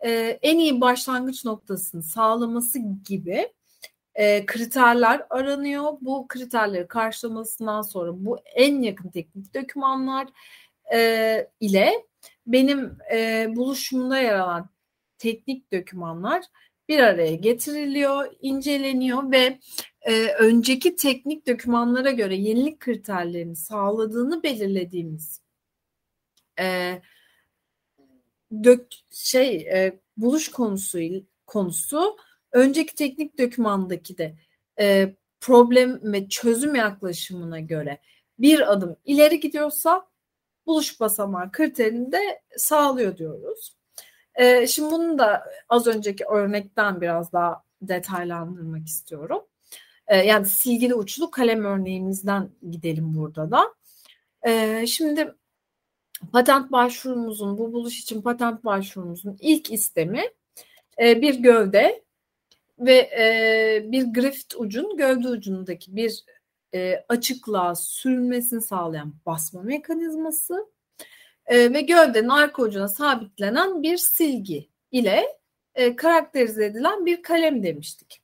e, 0.00 0.38
en 0.42 0.58
iyi 0.58 0.80
başlangıç 0.80 1.44
noktasını 1.44 2.02
sağlaması 2.02 2.78
gibi 3.08 3.52
e, 4.14 4.46
kriterler 4.46 5.26
aranıyor. 5.30 5.92
Bu 6.00 6.28
kriterleri 6.28 6.88
karşılamasından 6.88 7.82
sonra 7.82 8.10
bu 8.14 8.38
en 8.54 8.82
yakın 8.82 9.08
teknik 9.10 9.54
dokümanlar 9.54 10.28
e, 10.94 11.48
ile 11.60 11.92
benim 12.46 12.98
e, 13.12 13.46
buluşumda 13.56 14.18
yer 14.18 14.34
alan 14.34 14.71
teknik 15.22 15.72
dokümanlar 15.72 16.44
bir 16.88 16.98
araya 16.98 17.34
getiriliyor, 17.34 18.36
inceleniyor 18.40 19.30
ve 19.30 19.58
e, 20.00 20.26
önceki 20.26 20.96
teknik 20.96 21.46
dokümanlara 21.46 22.10
göre 22.10 22.36
yenilik 22.36 22.80
kriterlerini 22.80 23.56
sağladığını 23.56 24.42
belirlediğimiz 24.42 25.40
e, 26.58 26.98
dök 28.64 28.86
şey 29.10 29.56
e, 29.56 30.00
buluş 30.16 30.50
konusu 30.50 30.98
konusu 31.46 32.16
önceki 32.52 32.94
teknik 32.94 33.38
dokümandaki 33.38 34.18
de 34.18 34.34
e, 34.80 35.14
problem 35.40 36.12
ve 36.12 36.28
çözüm 36.28 36.74
yaklaşımına 36.74 37.60
göre 37.60 37.98
bir 38.38 38.72
adım 38.72 38.96
ileri 39.04 39.40
gidiyorsa 39.40 40.06
buluş 40.66 41.00
basamağı 41.00 41.52
kriterini 41.52 42.12
de 42.12 42.42
sağlıyor 42.56 43.16
diyoruz. 43.16 43.81
E, 44.34 44.66
şimdi 44.66 44.90
bunu 44.90 45.18
da 45.18 45.44
az 45.68 45.86
önceki 45.86 46.24
örnekten 46.24 47.00
biraz 47.00 47.32
daha 47.32 47.62
detaylandırmak 47.82 48.86
istiyorum. 48.86 49.42
E, 50.06 50.16
yani 50.16 50.46
silgili 50.46 50.94
uçlu 50.94 51.30
kalem 51.30 51.64
örneğimizden 51.64 52.50
gidelim 52.70 53.16
burada 53.16 53.50
da. 53.50 53.74
E, 54.46 54.86
şimdi 54.86 55.34
patent 56.32 56.72
başvurumuzun, 56.72 57.58
bu 57.58 57.72
buluş 57.72 58.00
için 58.00 58.22
patent 58.22 58.64
başvurumuzun 58.64 59.36
ilk 59.40 59.72
istemi 59.72 60.22
e, 61.02 61.22
bir 61.22 61.34
gövde 61.34 62.02
ve 62.78 62.94
e, 62.94 63.92
bir 63.92 64.04
grafit 64.04 64.54
ucun 64.56 64.96
gövde 64.96 65.28
ucundaki 65.28 65.96
bir 65.96 66.24
e, 66.74 67.04
açıklığa 67.08 67.74
sürülmesini 67.74 68.62
sağlayan 68.62 69.14
basma 69.26 69.62
mekanizması 69.62 70.71
e, 71.46 71.72
ve 71.72 71.80
gövdenin 71.80 72.28
arka 72.28 72.62
ucuna 72.62 72.88
sabitlenen 72.88 73.82
bir 73.82 73.96
silgi 73.96 74.68
ile 74.90 75.26
e, 75.74 75.96
karakterize 75.96 76.64
edilen 76.64 77.06
bir 77.06 77.22
kalem 77.22 77.62
demiştik. 77.62 78.22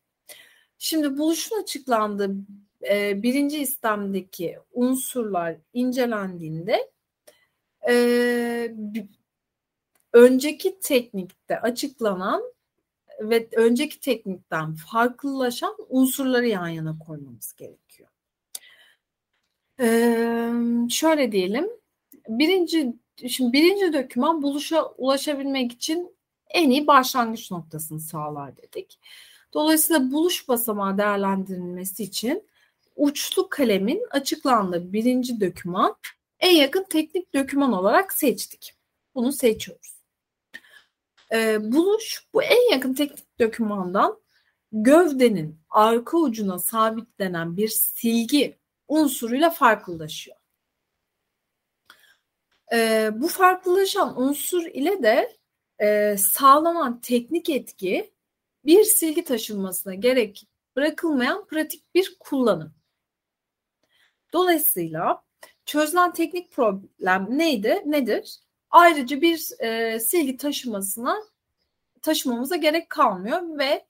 Şimdi 0.79 1.19
buluşun 1.19 1.63
açıklandığı 1.63 2.35
e, 2.91 3.23
birinci 3.23 3.59
istemdeki 3.59 4.59
unsurlar 4.73 5.57
incelendiğinde 5.73 6.91
e, 7.89 8.75
önceki 10.13 10.81
teknikte 10.81 11.61
açıklanan 11.61 12.43
ve 13.21 13.49
önceki 13.53 14.01
teknikten 14.01 14.75
farklılaşan 14.75 15.77
unsurları 15.89 16.47
yan 16.47 16.69
yana 16.69 16.99
koymamız 16.99 17.53
gerekiyor. 17.53 18.09
Ee, 19.81 20.53
şöyle 20.91 21.33
diyelim, 21.33 21.69
birinci 22.29 22.93
şimdi 23.29 23.53
birinci 23.53 23.93
döküman 23.93 24.43
buluşa 24.43 24.85
ulaşabilmek 24.87 25.73
için 25.73 26.17
en 26.51 26.71
iyi 26.71 26.87
başlangıç 26.87 27.51
noktasını 27.51 28.01
sağlar 28.01 28.57
dedik. 28.57 28.99
Dolayısıyla 29.55 30.11
buluş 30.11 30.49
basamağı 30.49 30.99
değerlendirilmesi 30.99 32.03
için 32.03 32.49
uçlu 32.97 33.49
kalemin 33.49 34.07
açıklandığı 34.11 34.93
birinci 34.93 35.41
döküman 35.41 35.97
en 36.41 36.57
yakın 36.57 36.83
teknik 36.91 37.35
döküman 37.35 37.73
olarak 37.73 38.13
seçtik. 38.13 38.75
Bunu 39.15 39.33
seçiyoruz. 39.33 39.95
Ee, 41.33 41.73
buluş 41.73 42.25
bu 42.35 42.43
en 42.43 42.73
yakın 42.73 42.95
teknik 42.95 43.39
dökümandan 43.39 44.19
gövdenin 44.73 45.59
arka 45.71 46.19
ucuna 46.19 46.59
sabitlenen 46.59 47.57
bir 47.57 47.69
silgi 47.69 48.59
unsuruyla 48.89 49.51
farklılaşıyor. 49.51 50.38
Ee, 52.73 53.11
bu 53.15 53.29
farklılaşan 53.29 54.21
unsur 54.21 54.67
ile 54.67 55.03
de 55.03 55.37
e, 55.79 56.17
sağlanan 56.17 57.01
teknik 57.01 57.51
etki 57.51 58.13
bir 58.65 58.85
silgi 58.85 59.25
taşınmasına 59.25 59.95
gerek 59.95 60.47
bırakılmayan 60.77 61.47
pratik 61.47 61.95
bir 61.95 62.17
kullanım. 62.21 62.75
Dolayısıyla 64.33 65.23
çözülen 65.67 66.13
teknik 66.13 66.53
problem 66.53 67.27
neydi? 67.31 67.83
Nedir? 67.87 68.39
Ayrıca 68.71 69.21
bir 69.21 69.49
e, 69.61 70.01
silgi 70.01 70.37
taşımasına 70.37 71.17
taşımamıza 72.03 72.57
gerek 72.57 72.91
kalmıyor 72.91 73.59
ve 73.59 73.87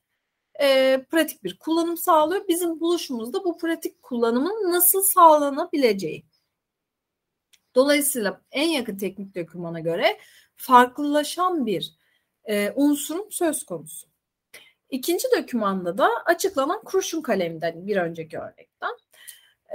e, 0.61 0.99
pratik 1.11 1.45
bir 1.45 1.59
kullanım 1.59 1.97
sağlıyor. 1.97 2.49
Bizim 2.49 2.81
buluşumuzda 2.81 3.45
bu 3.45 3.59
pratik 3.59 4.03
kullanımın 4.03 4.73
nasıl 4.73 5.03
sağlanabileceği. 5.03 6.28
Dolayısıyla 7.79 8.41
en 8.53 8.69
yakın 8.69 8.97
teknik 8.97 9.35
dokümana 9.35 9.81
göre 9.81 10.19
farklılaşan 10.57 11.67
bir 11.67 11.95
e, 12.45 12.73
unsurun 12.77 13.29
söz 13.31 13.65
konusu. 13.67 14.09
İkinci 14.91 15.29
dokümanda 15.39 15.99
da 15.99 16.09
açıklanan 16.25 16.83
kurşun 16.85 17.23
kalemden 17.23 17.87
bir 17.87 17.97
önceki 17.97 18.39
örnekten 18.39 18.91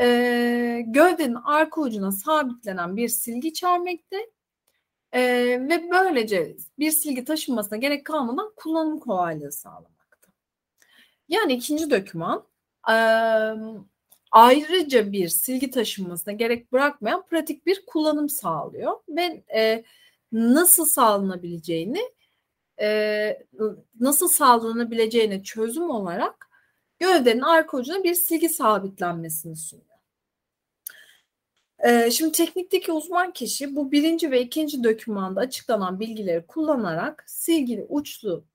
e, 0.02 0.84
gövdenin 0.88 1.38
arka 1.46 1.82
ucuna 1.82 2.12
sabitlenen 2.12 2.98
bir 2.98 3.08
silgi 3.08 3.48
içermekte 3.48 4.30
e, 5.12 5.22
ve 5.70 5.90
böylece 5.92 6.56
bir 6.80 6.92
silgi 6.92 7.24
taşınmasına 7.26 7.78
gerek 7.78 8.06
kalmadan 8.06 8.54
kullanım 8.56 9.00
kolaylığı 9.00 9.52
sağlamakta. 9.52 10.32
Yani 11.28 11.54
ikinci 11.54 11.92
doküman 11.92 12.44
e, 12.90 12.96
ayrıca 14.34 15.12
bir 15.12 15.28
silgi 15.28 15.72
taşınmasına 15.72 16.34
gerek 16.34 16.72
bırakmayan 16.72 17.26
pratik 17.26 17.66
bir 17.66 17.86
kullanım 17.86 18.30
sağlıyor 18.30 18.92
ve 19.10 19.44
e, 19.56 19.84
nasıl 20.32 20.86
sağlanabileceğini 20.86 22.02
e, 22.82 23.38
nasıl 24.00 24.28
sağlanabileceğine 24.28 25.44
çözüm 25.44 25.90
olarak 25.90 26.50
gövdenin 27.00 27.42
arka 27.42 27.78
ucuna 27.78 28.04
bir 28.04 28.14
silgi 28.14 28.50
sabitlenmesini 28.50 29.56
sunuyor. 29.56 29.94
Ee, 31.80 32.12
şimdi 32.12 32.32
teknikteki 32.32 32.92
uzman 32.92 33.34
kişi 33.34 33.76
bu 33.76 33.92
birinci 33.92 34.32
ve 34.32 34.42
ikinci 34.42 34.84
dokümanda 34.84 35.40
açıklanan 35.42 36.00
bilgileri 36.00 36.48
kullanarak 36.48 37.24
silgili 37.28 37.86
uçlu 37.90 38.46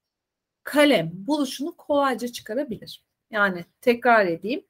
kalem 0.65 1.11
buluşunu 1.15 1.77
kolayca 1.77 2.29
çıkarabilir. 2.29 3.05
Yani 3.31 3.65
tekrar 3.81 4.27
edeyim. 4.27 4.65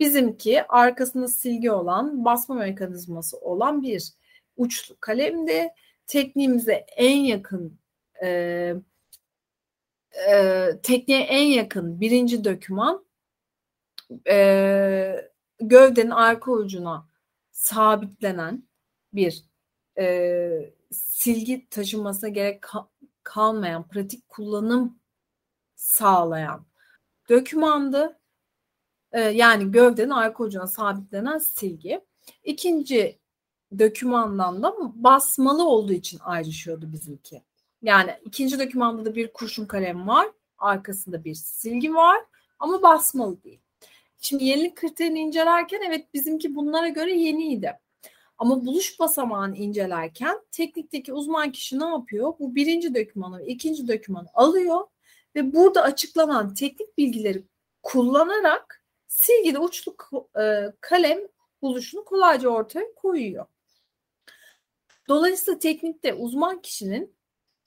Bizimki 0.00 0.66
arkasında 0.68 1.28
silgi 1.28 1.70
olan 1.70 2.24
basma 2.24 2.54
mekanizması 2.54 3.38
olan 3.38 3.82
bir 3.82 4.12
uçlu 4.56 4.96
kalemde 5.00 5.74
tekniğimize 6.06 6.72
en 6.96 7.16
yakın 7.18 7.78
e, 8.22 8.74
e, 10.30 10.68
tekniğe 10.82 11.20
en 11.20 11.44
yakın 11.44 12.00
birinci 12.00 12.44
döküman 12.44 13.06
e, 14.28 15.30
gövdenin 15.60 16.10
arka 16.10 16.52
ucuna 16.52 17.08
sabitlenen 17.50 18.68
bir 19.12 19.44
e, 19.98 20.72
silgi 20.92 21.68
taşınmasına 21.68 22.28
gerek 22.28 22.64
kalmayan 23.22 23.88
pratik 23.88 24.28
kullanım 24.28 24.98
sağlayan 25.74 26.66
dökümandı. 27.28 28.18
E, 29.12 29.20
yani 29.20 29.70
gövdenin 29.72 30.10
arka 30.10 30.44
ucuna 30.44 30.66
sabitlenen 30.66 31.38
silgi. 31.38 32.00
İkinci 32.44 33.18
dökümandan 33.78 34.62
da 34.62 34.74
basmalı 34.94 35.68
olduğu 35.68 35.92
için 35.92 36.18
ayrışıyordu 36.24 36.92
bizimki. 36.92 37.42
Yani 37.82 38.10
ikinci 38.24 38.58
dokümanda 38.58 39.04
da 39.04 39.14
bir 39.14 39.32
kurşun 39.32 39.66
kalem 39.66 40.08
var. 40.08 40.26
Arkasında 40.58 41.24
bir 41.24 41.34
silgi 41.34 41.94
var 41.94 42.18
ama 42.58 42.82
basmalı 42.82 43.42
değil. 43.42 43.60
Şimdi 44.20 44.44
yenilik 44.44 44.76
kriterini 44.76 45.18
incelerken 45.18 45.80
evet 45.88 46.14
bizimki 46.14 46.54
bunlara 46.54 46.88
göre 46.88 47.12
yeniydi. 47.12 47.72
Ama 48.38 48.66
buluş 48.66 49.00
basamağını 49.00 49.56
incelerken 49.56 50.38
teknikteki 50.50 51.12
uzman 51.12 51.52
kişi 51.52 51.80
ne 51.80 51.84
yapıyor? 51.84 52.34
Bu 52.38 52.54
birinci 52.54 52.94
dokümanı 52.94 53.38
ve 53.38 53.46
ikinci 53.46 53.88
dokümanı 53.88 54.28
alıyor 54.34 54.80
ve 55.34 55.52
burada 55.52 55.82
açıklanan 55.82 56.54
teknik 56.54 56.98
bilgileri 56.98 57.44
kullanarak 57.82 58.82
silgili 59.16 59.58
uçlu 59.58 59.96
e, 60.40 60.72
kalem 60.80 61.18
buluşunu 61.62 62.04
kolayca 62.04 62.48
ortaya 62.48 62.94
koyuyor. 62.96 63.46
Dolayısıyla 65.08 65.58
teknikte 65.58 66.14
uzman 66.14 66.62
kişinin 66.62 67.16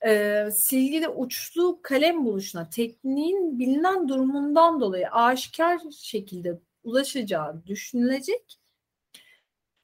e, 0.06 0.46
silgili 0.52 1.08
uçlu 1.08 1.80
kalem 1.82 2.26
buluşuna 2.26 2.70
tekniğin 2.70 3.60
bilinen 3.60 4.10
durumundan 4.10 4.82
dolayı 4.82 5.10
aşikar 5.10 5.80
şekilde 5.92 6.60
ulaşacağı 6.84 7.66
düşünülecek 7.66 8.60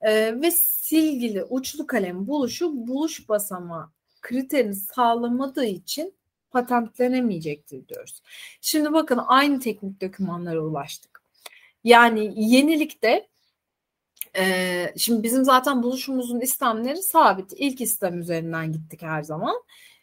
e, 0.01 0.41
ve 0.41 0.51
silgili 0.51 1.43
uçlu 1.43 1.88
kalem 1.88 2.28
buluşu 2.28 2.88
buluş 2.88 3.30
basama 3.30 3.93
kriterini 4.21 4.75
sağlamadığı 4.75 5.65
için 5.65 6.13
patentlenemeyecektir 6.51 7.88
diyoruz. 7.88 8.21
Şimdi 8.62 8.93
bakın 8.93 9.19
aynı 9.28 9.60
teknik 9.60 10.01
dokümanlara 10.01 10.62
ulaştık. 10.62 11.14
Yani 11.85 12.33
yenilikte 12.35 13.27
e, 14.37 14.93
şimdi 14.97 15.23
bizim 15.23 15.45
zaten 15.45 15.83
buluşumuzun 15.83 16.39
istemleri 16.39 17.03
sabit. 17.03 17.53
İlk 17.57 17.81
istem 17.81 18.19
üzerinden 18.19 18.71
gittik 18.71 19.01
her 19.01 19.23
zaman. 19.23 19.55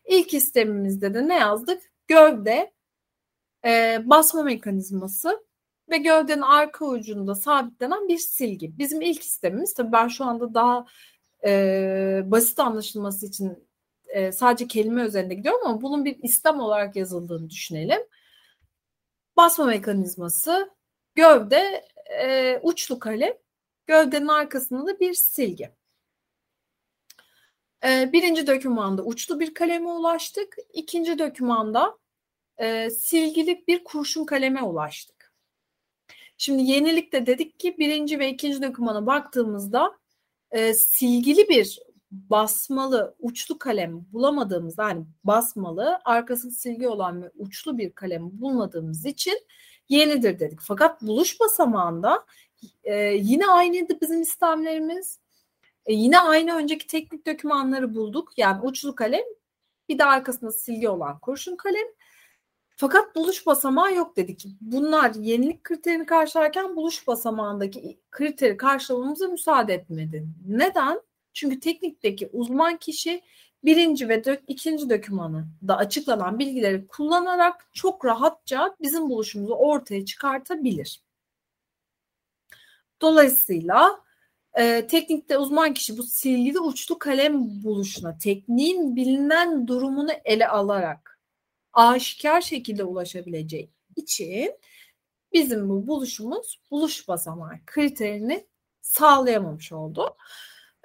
İlk 0.05 0.35
istemimizde 0.35 1.15
de 1.15 1.29
ne 1.29 1.35
yazdık? 1.35 1.83
Gövde 2.07 2.73
e, 3.65 4.03
basma 4.05 4.43
mekanizması 4.43 5.45
ve 5.91 5.99
gövdenin 5.99 6.43
arka 6.43 6.85
ucunda 6.85 7.35
sabitlenen 7.35 8.09
bir 8.09 8.19
silgi. 8.19 8.79
Bizim 8.79 9.01
ilk 9.01 9.23
istemimiz 9.23 9.75
tabii 9.75 9.93
ben 9.93 10.09
şu 10.09 10.25
anda 10.25 10.55
daha 10.55 10.87
e, 11.45 12.23
basit 12.25 12.61
anlaşılması 12.61 13.27
için 13.27 13.69
e, 14.07 14.33
sadece 14.33 14.69
kelime 14.69 15.03
üzerinde 15.03 15.35
gidiyorum 15.35 15.61
ama 15.67 15.83
bunun 15.83 16.05
bir 16.05 16.19
istem 16.23 16.61
olarak 16.61 16.97
yazıldığını 16.97 17.51
düşünelim. 17.51 18.01
Basma 19.37 19.65
mekanizması, 19.65 20.71
gövde, 21.15 21.85
e, 22.23 22.59
uçlu 22.63 22.99
kalem, 22.99 23.33
gövdenin 23.87 24.29
arkasında 24.29 24.87
da 24.87 25.01
bir 25.01 25.15
silgi. 25.15 25.71
E, 27.85 28.13
birinci 28.13 28.47
dokümanda 28.47 29.03
uçlu 29.03 29.41
bir 29.41 29.55
kaleme 29.55 29.89
ulaştık. 29.89 30.57
İkinci 30.73 31.19
dokümanda 31.19 31.99
e, 32.59 32.91
silgili 32.91 33.65
bir 33.69 33.85
kurşun 33.85 34.25
kaleme 34.25 34.63
ulaştık. 34.63 35.35
Şimdi 36.39 36.63
yenilikte 36.63 37.27
dedik 37.27 37.59
ki 37.61 37.79
birinci 37.79 38.19
ve 38.19 38.31
ikinci 38.31 38.63
dokümana 38.63 39.07
baktığımızda 39.07 39.99
e, 40.51 40.75
silgili 40.75 41.49
bir 41.49 41.79
basmalı 42.13 43.15
uçlu 43.19 43.59
kalem 43.59 44.07
bulamadığımız 44.13 44.79
yani 44.79 45.05
basmalı 45.25 46.01
arkası 46.05 46.51
silgi 46.51 46.89
olan 46.89 47.23
ve 47.23 47.31
uçlu 47.37 47.79
bir 47.79 47.93
kalem 47.93 48.41
bulmadığımız 48.41 49.07
için 49.07 49.47
yenidir 49.93 50.39
dedik. 50.39 50.61
Fakat 50.61 51.03
buluş 51.03 51.41
basamağında 51.41 52.25
e, 52.85 52.95
yine 53.05 53.47
aynıydı 53.47 54.01
bizim 54.01 54.23
istemlerimiz. 54.23 55.19
E, 55.87 55.93
yine 55.93 56.19
aynı 56.19 56.57
önceki 56.57 56.87
teknik 56.87 57.27
dokümanları 57.27 57.95
bulduk. 57.95 58.33
Yani 58.37 58.63
uçlu 58.63 58.95
kalem 58.95 59.25
bir 59.89 59.99
de 59.99 60.05
arkasında 60.05 60.53
silgi 60.53 60.89
olan 60.89 61.19
kurşun 61.19 61.57
kalem. 61.57 61.87
Fakat 62.77 63.17
buluş 63.17 63.47
basamağı 63.47 63.95
yok 63.95 64.17
dedik. 64.17 64.47
Bunlar 64.61 65.15
yenilik 65.15 65.65
kriterini 65.65 66.07
karşılarken 66.07 66.77
buluş 66.77 67.07
basamağındaki 67.07 67.99
kriteri 68.11 68.57
karşılamamıza 68.57 69.27
müsaade 69.27 69.75
etmedi. 69.75 70.27
Neden? 70.49 71.01
Çünkü 71.33 71.61
teknikteki 71.61 72.31
uzman 72.33 72.77
kişi 72.77 73.23
birinci 73.65 74.09
ve 74.09 74.25
dök, 74.25 74.43
ikinci 74.49 74.91
dokümanı 74.91 75.47
da 75.69 75.77
açıklanan 75.77 76.39
bilgileri 76.39 76.87
kullanarak 76.87 77.71
çok 77.73 78.05
rahatça 78.05 78.77
bizim 78.81 79.11
buluşumuzu 79.11 79.55
ortaya 79.55 80.05
çıkartabilir. 80.05 81.03
Dolayısıyla 83.01 84.01
e, 84.55 84.87
teknikte 84.87 85.39
uzman 85.39 85.75
kişi 85.75 85.99
bu 85.99 86.03
silgili 86.03 86.61
uçlu 86.61 86.99
kalem 86.99 87.63
buluşuna 87.65 88.19
tekniğin 88.19 88.97
bilinen 88.97 89.67
durumunu 89.67 90.11
ele 90.25 90.49
alarak 90.49 91.21
aşikar 91.73 92.41
şekilde 92.41 92.85
ulaşabileceği 92.85 93.71
için 93.97 94.59
bizim 95.33 95.69
bu 95.69 95.87
buluşumuz 95.87 96.61
buluş 96.71 97.09
basamağı 97.09 97.59
kriterini 97.67 98.47
sağlayamamış 98.81 99.73
oldu. 99.73 100.17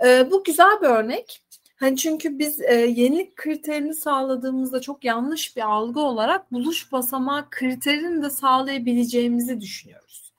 E, 0.05 0.31
bu 0.31 0.43
güzel 0.43 0.81
bir 0.81 0.87
örnek. 0.87 1.43
Hani 1.79 1.97
çünkü 1.97 2.39
biz 2.39 2.61
e, 2.61 2.73
yenilik 2.73 3.35
kriterini 3.35 3.93
sağladığımızda 3.93 4.81
çok 4.81 5.03
yanlış 5.03 5.57
bir 5.57 5.61
algı 5.61 5.99
olarak 5.99 6.51
buluş 6.51 6.91
basamağı 6.91 7.49
kriterini 7.49 8.23
de 8.23 8.29
sağlayabileceğimizi 8.29 9.61
düşünüyoruz. 9.61 10.33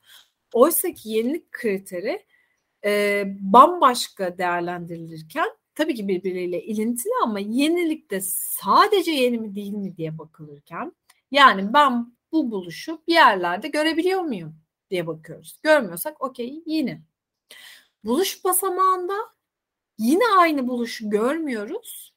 Oysa 0.53 0.93
ki 0.93 1.11
yenilik 1.11 1.53
kriteri 1.53 2.27
e, 2.85 3.25
bambaşka 3.41 4.39
değerlendirilirken 4.39 5.49
tabii 5.75 5.95
ki 5.95 6.09
birbiriyle 6.09 6.63
ilintili 6.63 7.13
ama 7.23 7.41
yenilikte 7.41 8.21
sadece 8.23 9.11
yeni 9.11 9.39
mi 9.39 9.55
değil 9.55 9.73
mi 9.73 9.97
diye 9.97 10.19
bakılırken 10.19 10.93
yani 11.31 11.75
ben 11.75 12.13
bu 12.33 12.51
buluşu 12.51 13.03
bir 13.09 13.15
yerlerde 13.15 13.69
görebiliyor 13.69 14.21
muyum 14.21 14.55
diye 14.91 15.07
bakıyoruz. 15.07 15.61
Görmüyorsak 15.63 16.23
okey 16.23 16.63
yeni. 16.67 17.03
Buluş 18.05 18.45
basamağında 18.45 19.15
yine 19.99 20.25
aynı 20.39 20.69
buluşu 20.69 21.11
görmüyoruz 21.11 22.15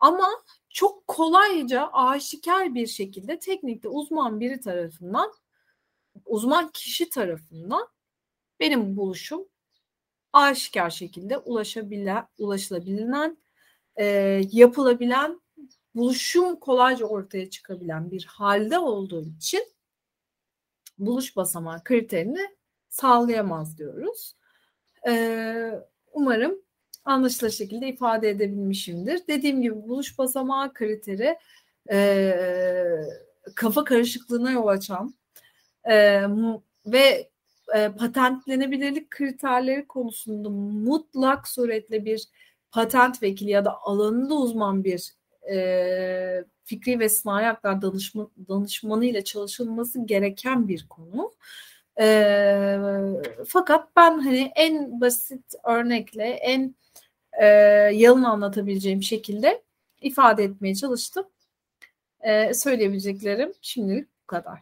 ama 0.00 0.28
çok 0.68 1.08
kolayca 1.08 1.90
aşikar 1.92 2.74
bir 2.74 2.86
şekilde 2.86 3.38
teknikte 3.38 3.88
uzman 3.88 4.40
biri 4.40 4.60
tarafından 4.60 5.32
uzman 6.26 6.68
kişi 6.68 7.10
tarafından 7.10 7.88
benim 8.60 8.96
buluşum 8.96 9.48
aşikar 10.32 10.90
şekilde 10.90 11.38
ulaşabilen, 11.38 12.28
ulaşılabilen, 12.38 13.38
e, 13.96 14.04
yapılabilen, 14.52 15.40
buluşum 15.94 16.56
kolayca 16.56 17.06
ortaya 17.06 17.50
çıkabilen 17.50 18.10
bir 18.10 18.24
halde 18.24 18.78
olduğu 18.78 19.24
için 19.26 19.64
buluş 20.98 21.36
basamağı 21.36 21.84
kriterini 21.84 22.56
sağlayamaz 22.88 23.78
diyoruz. 23.78 24.36
E, 25.08 25.72
umarım 26.12 26.62
anlaşılır 27.08 27.50
şekilde 27.50 27.88
ifade 27.88 28.30
edebilmişimdir. 28.30 29.20
Dediğim 29.28 29.62
gibi 29.62 29.88
buluş 29.88 30.18
basamağı 30.18 30.72
kriteri 30.72 31.38
e, 31.90 32.34
kafa 33.54 33.84
karışıklığına 33.84 34.50
yol 34.50 34.66
açan 34.66 35.14
e, 35.90 36.22
ve 36.86 37.28
e, 37.76 37.88
patentlenebilirlik 37.98 39.10
kriterleri 39.10 39.86
konusunda 39.86 40.50
mutlak 40.50 41.48
suretle 41.48 42.04
bir 42.04 42.24
patent 42.70 43.22
vekili 43.22 43.50
ya 43.50 43.64
da 43.64 43.78
alanında 43.82 44.34
uzman 44.34 44.84
bir 44.84 45.12
e, 45.52 46.44
fikri 46.64 46.98
ve 47.00 47.08
sanayi 47.08 47.46
haklar 47.46 47.82
danışma, 47.82 48.28
danışmanı 48.48 49.04
ile 49.04 49.24
çalışılması 49.24 50.06
gereken 50.06 50.68
bir 50.68 50.86
konu. 50.88 51.32
E, 52.00 52.78
fakat 53.48 53.96
ben 53.96 54.18
hani 54.18 54.52
en 54.56 55.00
basit 55.00 55.54
örnekle 55.64 56.24
en 56.24 56.74
e, 57.38 57.46
yalın 57.94 58.24
anlatabileceğim 58.24 59.02
şekilde 59.02 59.62
ifade 60.00 60.44
etmeye 60.44 60.74
çalıştım. 60.74 61.26
E, 62.20 62.54
söyleyebileceklerim 62.54 63.52
şimdilik 63.62 64.08
bu 64.22 64.26
kadar. 64.26 64.58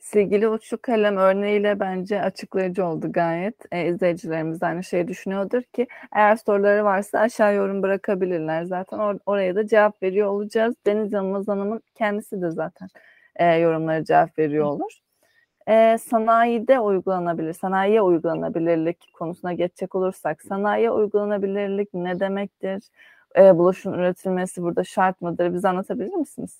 Silgili 0.00 0.48
uçlu 0.48 0.78
kalem 0.82 1.16
örneğiyle 1.16 1.80
bence 1.80 2.22
açıklayıcı 2.22 2.86
oldu 2.86 3.12
gayet. 3.12 3.54
E, 3.72 3.88
izleyicilerimiz 3.88 4.62
aynı 4.62 4.84
şeyi 4.84 5.08
düşünüyordur 5.08 5.62
ki 5.62 5.86
eğer 6.12 6.36
soruları 6.36 6.84
varsa 6.84 7.18
aşağı 7.18 7.54
yorum 7.54 7.82
bırakabilirler. 7.82 8.64
Zaten 8.64 8.98
or- 8.98 9.20
oraya 9.26 9.54
da 9.54 9.66
cevap 9.66 10.02
veriyor 10.02 10.28
olacağız. 10.28 10.74
Deniz 10.86 11.12
Yılmaz 11.12 11.48
Hanım'ın 11.48 11.82
kendisi 11.94 12.42
de 12.42 12.50
zaten 12.50 12.88
e, 13.36 13.54
yorumlara 13.56 14.04
cevap 14.04 14.38
veriyor 14.38 14.64
olur. 14.66 15.00
E, 15.70 15.98
sanayide 15.98 16.80
uygulanabilir, 16.80 17.52
sanayiye 17.52 18.02
uygulanabilirlik 18.02 19.12
konusuna 19.12 19.52
geçecek 19.52 19.94
olursak, 19.94 20.42
sanayiye 20.42 20.90
uygulanabilirlik 20.90 21.94
ne 21.94 22.20
demektir? 22.20 22.82
E, 23.36 23.58
buluşun 23.58 23.92
üretilmesi 23.92 24.62
burada 24.62 24.84
şart 24.84 25.20
mıdır? 25.20 25.54
Bize 25.54 25.68
anlatabilir 25.68 26.14
misiniz? 26.14 26.56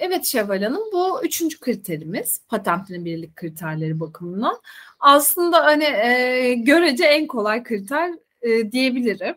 Evet 0.00 0.24
Şevval 0.24 0.62
Hanım 0.62 0.82
bu 0.92 1.24
üçüncü 1.24 1.60
kriterimiz 1.60 2.40
patentlenebilirlik 2.48 3.36
kriterleri 3.36 4.00
bakımından. 4.00 4.60
Aslında 5.00 5.64
hani 5.64 5.84
e, 5.84 6.54
görece 6.54 7.04
en 7.04 7.26
kolay 7.26 7.62
kriter 7.62 8.10
e, 8.42 8.72
diyebilirim. 8.72 9.34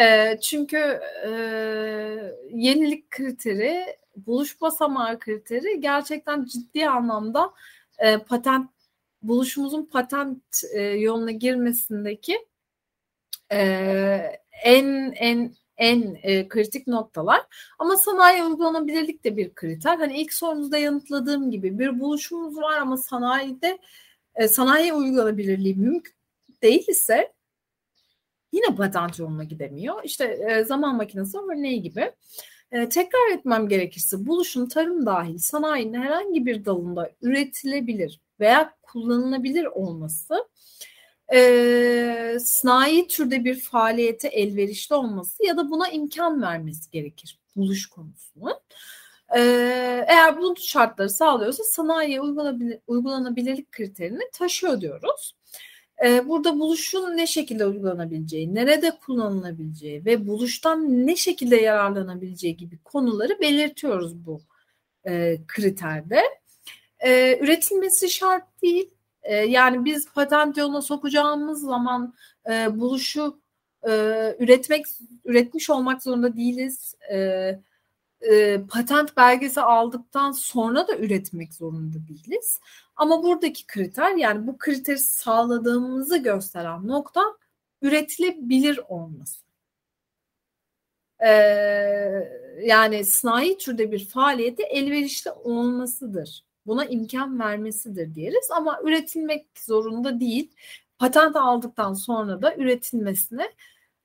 E, 0.00 0.36
çünkü 0.40 1.00
e, 1.26 1.30
yenilik 2.50 3.10
kriteri, 3.10 3.84
buluş 4.16 4.60
basamağı 4.60 5.18
kriteri 5.18 5.80
gerçekten 5.80 6.44
ciddi 6.44 6.88
anlamda 6.88 7.52
e, 7.98 8.18
patent 8.18 8.70
buluşumuzun 9.22 9.84
patent 9.84 10.42
e, 10.74 10.80
yoluna 10.80 11.30
girmesindeki 11.30 12.46
e, 13.52 13.60
en 14.64 15.12
en 15.16 15.54
en 15.76 16.18
e, 16.22 16.48
kritik 16.48 16.86
noktalar. 16.86 17.42
Ama 17.78 17.96
sanayi 17.96 18.42
uygulanabilirlik 18.42 19.24
de 19.24 19.36
bir 19.36 19.54
kriter. 19.54 19.96
Hani 19.96 20.20
ilk 20.20 20.32
sorunuzda 20.32 20.78
yanıtladığım 20.78 21.50
gibi 21.50 21.78
bir 21.78 22.00
buluşumuz 22.00 22.56
var 22.56 22.78
ama 22.78 22.96
sanayide 22.96 23.78
e, 24.34 24.48
sanayi 24.48 24.92
uygulanabilirliği 24.92 25.74
mümkün 25.74 26.14
değil 26.62 26.88
ise 26.88 27.32
yine 28.52 28.76
patent 28.76 29.18
yoluna 29.18 29.44
gidemiyor. 29.44 30.04
İşte 30.04 30.24
e, 30.24 30.64
zaman 30.64 30.96
makinesi 30.96 31.38
örneği 31.38 31.82
gibi. 31.82 32.12
E, 32.72 32.88
tekrar 32.88 33.32
etmem 33.32 33.68
gerekirse 33.68 34.26
buluşun 34.26 34.66
tarım 34.66 35.06
dahil 35.06 35.38
sanayinin 35.38 36.02
herhangi 36.02 36.46
bir 36.46 36.64
dalında 36.64 37.10
üretilebilir 37.22 38.20
veya 38.40 38.74
kullanılabilir 38.82 39.64
olması 39.64 40.48
e, 41.34 42.38
sanayi 42.40 43.08
türde 43.08 43.44
bir 43.44 43.60
faaliyete 43.60 44.28
elverişli 44.28 44.94
olması 44.94 45.46
ya 45.46 45.56
da 45.56 45.70
buna 45.70 45.88
imkan 45.88 46.42
vermesi 46.42 46.90
gerekir 46.90 47.38
buluş 47.56 47.86
konusunu. 47.86 48.60
E, 49.36 49.40
eğer 50.08 50.40
bu 50.40 50.54
şartları 50.56 51.10
sağlıyorsa 51.10 51.64
sanayiye 51.64 52.20
uygulanabilir, 52.20 52.78
uygulanabilirlik 52.86 53.72
kriterini 53.72 54.22
taşıyor 54.32 54.80
diyoruz. 54.80 55.34
E, 56.04 56.28
burada 56.28 56.58
buluşun 56.58 57.16
ne 57.16 57.26
şekilde 57.26 57.66
uygulanabileceği, 57.66 58.54
nerede 58.54 58.90
kullanılabileceği 59.06 60.04
ve 60.04 60.26
buluştan 60.26 61.06
ne 61.06 61.16
şekilde 61.16 61.56
yararlanabileceği 61.56 62.56
gibi 62.56 62.78
konuları 62.78 63.40
belirtiyoruz 63.40 64.26
bu 64.26 64.40
e, 65.06 65.38
kriterde. 65.46 66.20
E, 67.00 67.38
üretilmesi 67.38 68.10
şart 68.10 68.62
değil 68.62 68.90
e, 69.22 69.34
yani 69.36 69.84
biz 69.84 70.12
patent 70.12 70.56
yoluna 70.56 70.82
sokacağımız 70.82 71.60
zaman 71.60 72.14
e, 72.50 72.80
buluşu 72.80 73.40
e, 73.88 73.90
üretmek 74.38 74.86
üretmiş 75.24 75.70
olmak 75.70 76.02
zorunda 76.02 76.36
değiliz. 76.36 76.94
E, 77.12 77.16
e, 78.20 78.62
patent 78.70 79.16
belgesi 79.16 79.60
aldıktan 79.60 80.32
sonra 80.32 80.88
da 80.88 80.96
üretmek 80.96 81.54
zorunda 81.54 81.98
değiliz. 82.08 82.60
Ama 82.96 83.22
buradaki 83.22 83.66
kriter 83.66 84.14
yani 84.14 84.46
bu 84.46 84.58
kriteri 84.58 84.98
sağladığımızı 84.98 86.16
gösteren 86.18 86.88
nokta 86.88 87.22
üretilebilir 87.82 88.80
olması. 88.88 89.46
Ee, 91.20 91.28
yani 92.64 93.04
sanayi 93.04 93.58
türde 93.58 93.92
bir 93.92 94.08
faaliyete 94.08 94.62
elverişli 94.62 95.30
olmasıdır 95.30 96.44
buna 96.66 96.84
imkan 96.84 97.40
vermesidir 97.40 98.14
diyeriz 98.14 98.50
ama 98.50 98.80
üretilmek 98.82 99.46
zorunda 99.58 100.20
değil. 100.20 100.50
Patent 100.98 101.36
aldıktan 101.36 101.94
sonra 101.94 102.42
da 102.42 102.56
üretilmesine 102.56 103.52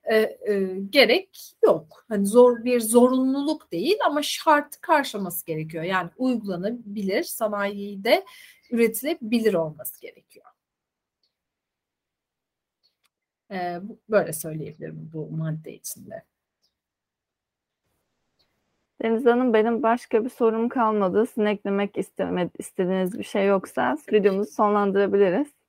e, 0.04 0.16
e, 0.16 0.78
gerek 0.90 1.54
yok. 1.64 2.04
Hani 2.08 2.26
zor 2.26 2.64
bir 2.64 2.80
zorunluluk 2.80 3.72
değil 3.72 3.96
ama 4.06 4.22
şart 4.22 4.80
karşılaması 4.80 5.46
gerekiyor. 5.46 5.84
Yani 5.84 6.10
uygulanabilir, 6.16 7.22
sanayide 7.22 8.24
üretilebilir 8.70 9.54
olması 9.54 10.00
gerekiyor. 10.00 10.46
E, 13.50 13.80
böyle 14.08 14.32
söyleyebilirim 14.32 15.10
bu 15.12 15.30
madde 15.30 15.74
içinde. 15.74 16.24
Deniz 19.02 19.26
Hanım 19.26 19.54
benim 19.54 19.82
başka 19.82 20.24
bir 20.24 20.30
sorum 20.30 20.68
kalmadı. 20.68 21.26
Sizin 21.26 21.46
eklemek 21.46 21.98
istediğiniz 22.58 23.18
bir 23.18 23.24
şey 23.24 23.46
yoksa 23.46 23.96
videomuzu 24.12 24.52
sonlandırabiliriz. 24.52 25.61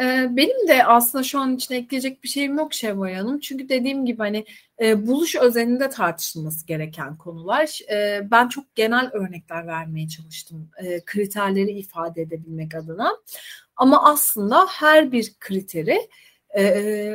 Ee, 0.00 0.26
benim 0.30 0.68
de 0.68 0.84
aslında 0.84 1.24
şu 1.24 1.40
an 1.40 1.56
için 1.56 1.74
ekleyecek 1.74 2.24
bir 2.24 2.28
şeyim 2.28 2.58
yok 2.58 2.74
Şevval 2.74 3.14
Hanım. 3.14 3.40
Çünkü 3.40 3.68
dediğim 3.68 4.06
gibi 4.06 4.18
hani 4.18 4.44
e, 4.80 5.06
buluş 5.06 5.36
özelinde 5.36 5.90
tartışılması 5.90 6.66
gereken 6.66 7.16
konular. 7.16 7.80
E, 7.92 8.30
ben 8.30 8.48
çok 8.48 8.74
genel 8.74 9.10
örnekler 9.12 9.66
vermeye 9.66 10.08
çalıştım 10.08 10.70
e, 10.78 11.04
kriterleri 11.04 11.70
ifade 11.70 12.22
edebilmek 12.22 12.74
adına. 12.74 13.16
Ama 13.76 14.04
aslında 14.04 14.66
her 14.66 15.12
bir 15.12 15.34
kriteri, 15.40 16.08
e, 16.58 16.62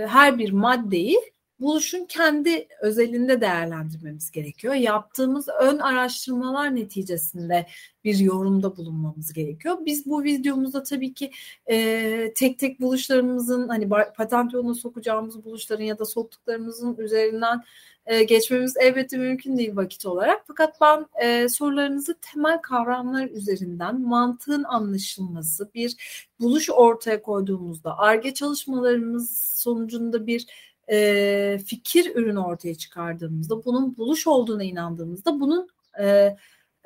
her 0.10 0.38
bir 0.40 0.52
maddeyi 0.52 1.33
buluşun 1.64 2.06
kendi 2.06 2.68
özelinde 2.82 3.42
değerlendirmemiz 3.42 4.32
gerekiyor. 4.32 4.74
Yaptığımız 4.74 5.48
ön 5.62 5.80
araştırmalar 5.80 6.76
neticesinde 6.76 7.66
bir 8.04 8.18
yorumda 8.18 8.78
bulunmamız 8.78 9.34
gerekiyor. 9.34 9.78
Biz 9.86 10.06
bu 10.06 10.24
videomuzda 10.24 10.84
tabii 10.84 11.14
ki 11.14 11.32
e, 11.72 12.34
tek 12.36 12.60
tek 12.60 12.82
buluşlarımızın 12.82 13.68
hani 13.68 13.90
patent 13.90 14.54
yoluna 14.54 14.74
sokacağımız 14.74 15.46
buluşların 15.46 15.84
ya 15.84 16.00
da 16.00 16.06
soktuklarımızın 16.06 16.98
üzerinden 16.98 17.64
e, 18.06 18.24
geçmemiz 18.24 18.78
elbette 18.78 19.18
mümkün 19.18 19.58
değil 19.58 19.76
vakit 19.76 20.06
olarak. 20.06 20.44
Fakat 20.48 20.82
ben 20.82 21.06
e, 21.24 21.50
sorularınızı 21.50 22.16
temel 22.22 22.62
kavramlar 22.62 23.30
üzerinden 23.30 24.02
mantığın 24.02 24.64
anlaşılması, 24.64 25.74
bir 25.74 25.96
buluş 26.40 26.70
ortaya 26.70 27.22
koyduğumuzda, 27.22 27.98
ARGE 27.98 28.34
çalışmalarımız 28.34 29.38
sonucunda 29.38 30.28
bir 30.28 30.48
e, 30.94 31.60
fikir 31.66 32.16
ürünü 32.16 32.40
ortaya 32.40 32.76
çıkardığımızda, 32.76 33.66
bunun 33.66 33.98
buluş 33.98 34.28
olduğuna 34.28 34.64
inandığımızda, 34.64 35.40
bunun 35.40 35.68
e, 36.00 36.36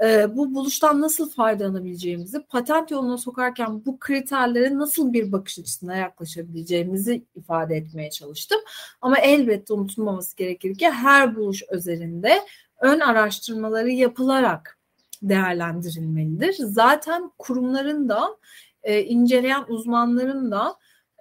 e, 0.03 0.35
bu 0.35 0.55
buluştan 0.55 1.01
nasıl 1.01 1.29
faydalanabileceğimizi, 1.29 2.45
patent 2.49 2.91
yoluna 2.91 3.17
sokarken 3.17 3.85
bu 3.85 3.99
kriterlere 3.99 4.77
nasıl 4.77 5.13
bir 5.13 5.31
bakış 5.31 5.59
açısına 5.59 5.95
yaklaşabileceğimizi 5.95 7.25
ifade 7.35 7.75
etmeye 7.75 8.09
çalıştım. 8.09 8.59
Ama 9.01 9.19
elbette 9.19 9.73
unutulmaması 9.73 10.37
gerekir 10.37 10.77
ki 10.77 10.89
her 10.89 11.35
buluş 11.35 11.63
özelinde 11.69 12.41
ön 12.81 12.99
araştırmaları 12.99 13.89
yapılarak 13.89 14.77
değerlendirilmelidir. 15.21 16.53
Zaten 16.53 17.31
kurumların 17.37 18.09
da 18.09 18.37
e, 18.83 19.03
inceleyen 19.03 19.65
uzmanların 19.67 20.51
da 20.51 20.75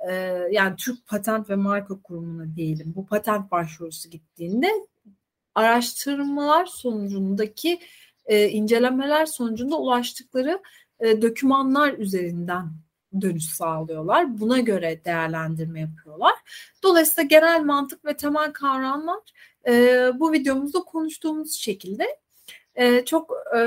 e, 0.08 0.12
yani 0.50 0.76
Türk 0.76 1.06
Patent 1.06 1.50
ve 1.50 1.54
Marka 1.54 2.02
Kurumu'na 2.02 2.56
diyelim 2.56 2.92
bu 2.96 3.06
patent 3.06 3.50
başvurusu 3.50 4.10
gittiğinde 4.10 4.70
araştırmalar 5.54 6.66
sonucundaki 6.66 7.80
e, 8.26 8.48
incelemeler 8.48 9.26
sonucunda 9.26 9.78
ulaştıkları 9.78 10.62
e, 11.00 11.22
dokümanlar 11.22 11.92
üzerinden 11.92 12.70
dönüş 13.20 13.44
sağlıyorlar. 13.44 14.40
Buna 14.40 14.58
göre 14.58 15.00
değerlendirme 15.04 15.80
yapıyorlar. 15.80 16.34
Dolayısıyla 16.82 17.22
genel 17.22 17.64
mantık 17.64 18.04
ve 18.04 18.16
temel 18.16 18.52
kavramlar 18.52 19.20
e, 19.68 19.72
bu 20.20 20.32
videomuzda 20.32 20.78
konuştuğumuz 20.78 21.52
şekilde 21.52 22.06
e, 22.74 23.04
çok 23.04 23.30
e, 23.56 23.60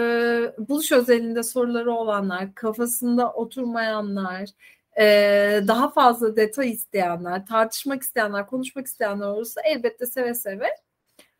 buluş 0.58 0.92
özelinde 0.92 1.44
soruları 1.44 1.92
olanlar, 1.92 2.56
kafasında 2.56 3.34
oturmayanlar, 3.34 4.50
e, 5.00 5.06
daha 5.68 5.90
fazla 5.90 6.36
detay 6.36 6.70
isteyenler, 6.70 7.46
tartışmak 7.46 8.04
isteyenler, 8.04 8.48
konuşmak 8.48 8.88
isteyenler 8.88 9.28
olursa 9.28 9.62
elbette 9.66 10.06
seve 10.06 10.34
seve 10.34 10.68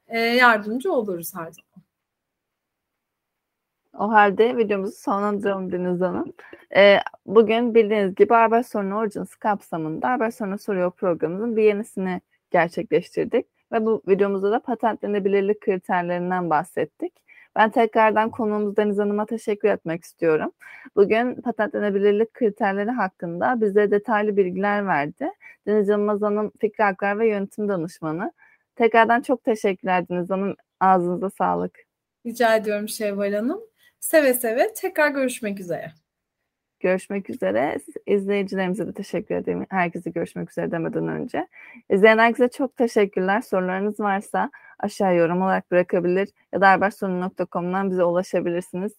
e, 0.08 0.20
yardımcı 0.20 0.94
oluruz 0.94 1.36
her 1.36 1.52
zaman. 1.52 1.70
O 4.00 4.12
halde 4.12 4.58
videomuzu 4.58 4.96
sonlandıralım 4.96 5.72
Deniz 5.72 6.02
Hanım. 6.02 6.34
Ee, 6.76 6.98
bugün 7.26 7.76
bildiğiniz 7.76 8.16
gibi 8.16 8.34
Haber 8.34 8.64
Sorunu 8.64 8.98
Origins 8.98 9.36
kapsamında 9.36 10.10
Haber 10.10 10.32
Sorunu 10.32 10.58
Soruyor 10.58 10.92
programımızın 10.92 11.56
bir 11.56 11.64
yenisini 11.64 12.22
gerçekleştirdik. 12.52 13.46
Ve 13.72 13.86
bu 13.86 14.04
videomuzda 14.08 14.52
da 14.52 14.60
patentlenebilirlik 14.60 15.62
kriterlerinden 15.62 16.50
bahsettik. 16.50 17.14
Ben 17.60 17.70
tekrardan 17.70 18.30
konuğumuz 18.32 18.78
Deniz 18.78 18.98
Hanım'a 18.98 19.26
teşekkür 19.26 19.70
etmek 19.70 20.04
istiyorum. 20.04 20.52
Bugün 20.96 21.42
patentlenebilirlik 21.42 22.34
kriterleri 22.34 22.92
hakkında 22.92 23.62
bize 23.62 23.92
detaylı 23.92 24.38
bilgiler 24.38 24.88
verdi. 24.88 25.30
Deniz 25.68 25.90
Yılmaz 25.90 26.22
Hanım 26.22 26.52
fikri 26.62 26.84
haklar 26.84 27.20
ve 27.20 27.28
yönetim 27.28 27.70
danışmanı. 27.70 28.32
Tekrardan 28.76 29.22
çok 29.22 29.44
teşekkürler 29.44 30.10
Deniz 30.10 30.30
Hanım. 30.30 30.56
Ağzınıza 30.80 31.30
sağlık. 31.30 31.80
Rica 32.26 32.56
ediyorum 32.56 32.90
Şevval 32.90 33.34
Hanım. 33.34 33.62
Seve 34.00 34.34
seve 34.34 34.74
tekrar 34.74 35.10
görüşmek 35.10 35.60
üzere. 35.60 35.92
Görüşmek 36.80 37.30
üzere. 37.30 37.78
İzleyicilerimize 38.06 38.88
de 38.88 38.94
teşekkür 38.94 39.36
ederim. 39.36 39.66
Herkese 39.70 40.10
görüşmek 40.10 40.52
üzere 40.52 40.72
demeden 40.72 41.08
önce. 41.08 41.48
İzleyen 41.90 42.18
herkese 42.18 42.48
çok 42.50 42.78
teşekkürler. 42.78 43.42
Sorularınız 43.42 44.00
varsa 44.00 44.52
aşağı 44.80 45.16
yorum 45.16 45.42
olarak 45.42 45.72
bırakabilir 45.72 46.30
ya 46.54 46.62
da 46.62 46.72
habersonu.com'dan 46.72 47.92
bize 47.92 48.04
ulaşabilirsiniz. 48.04 48.92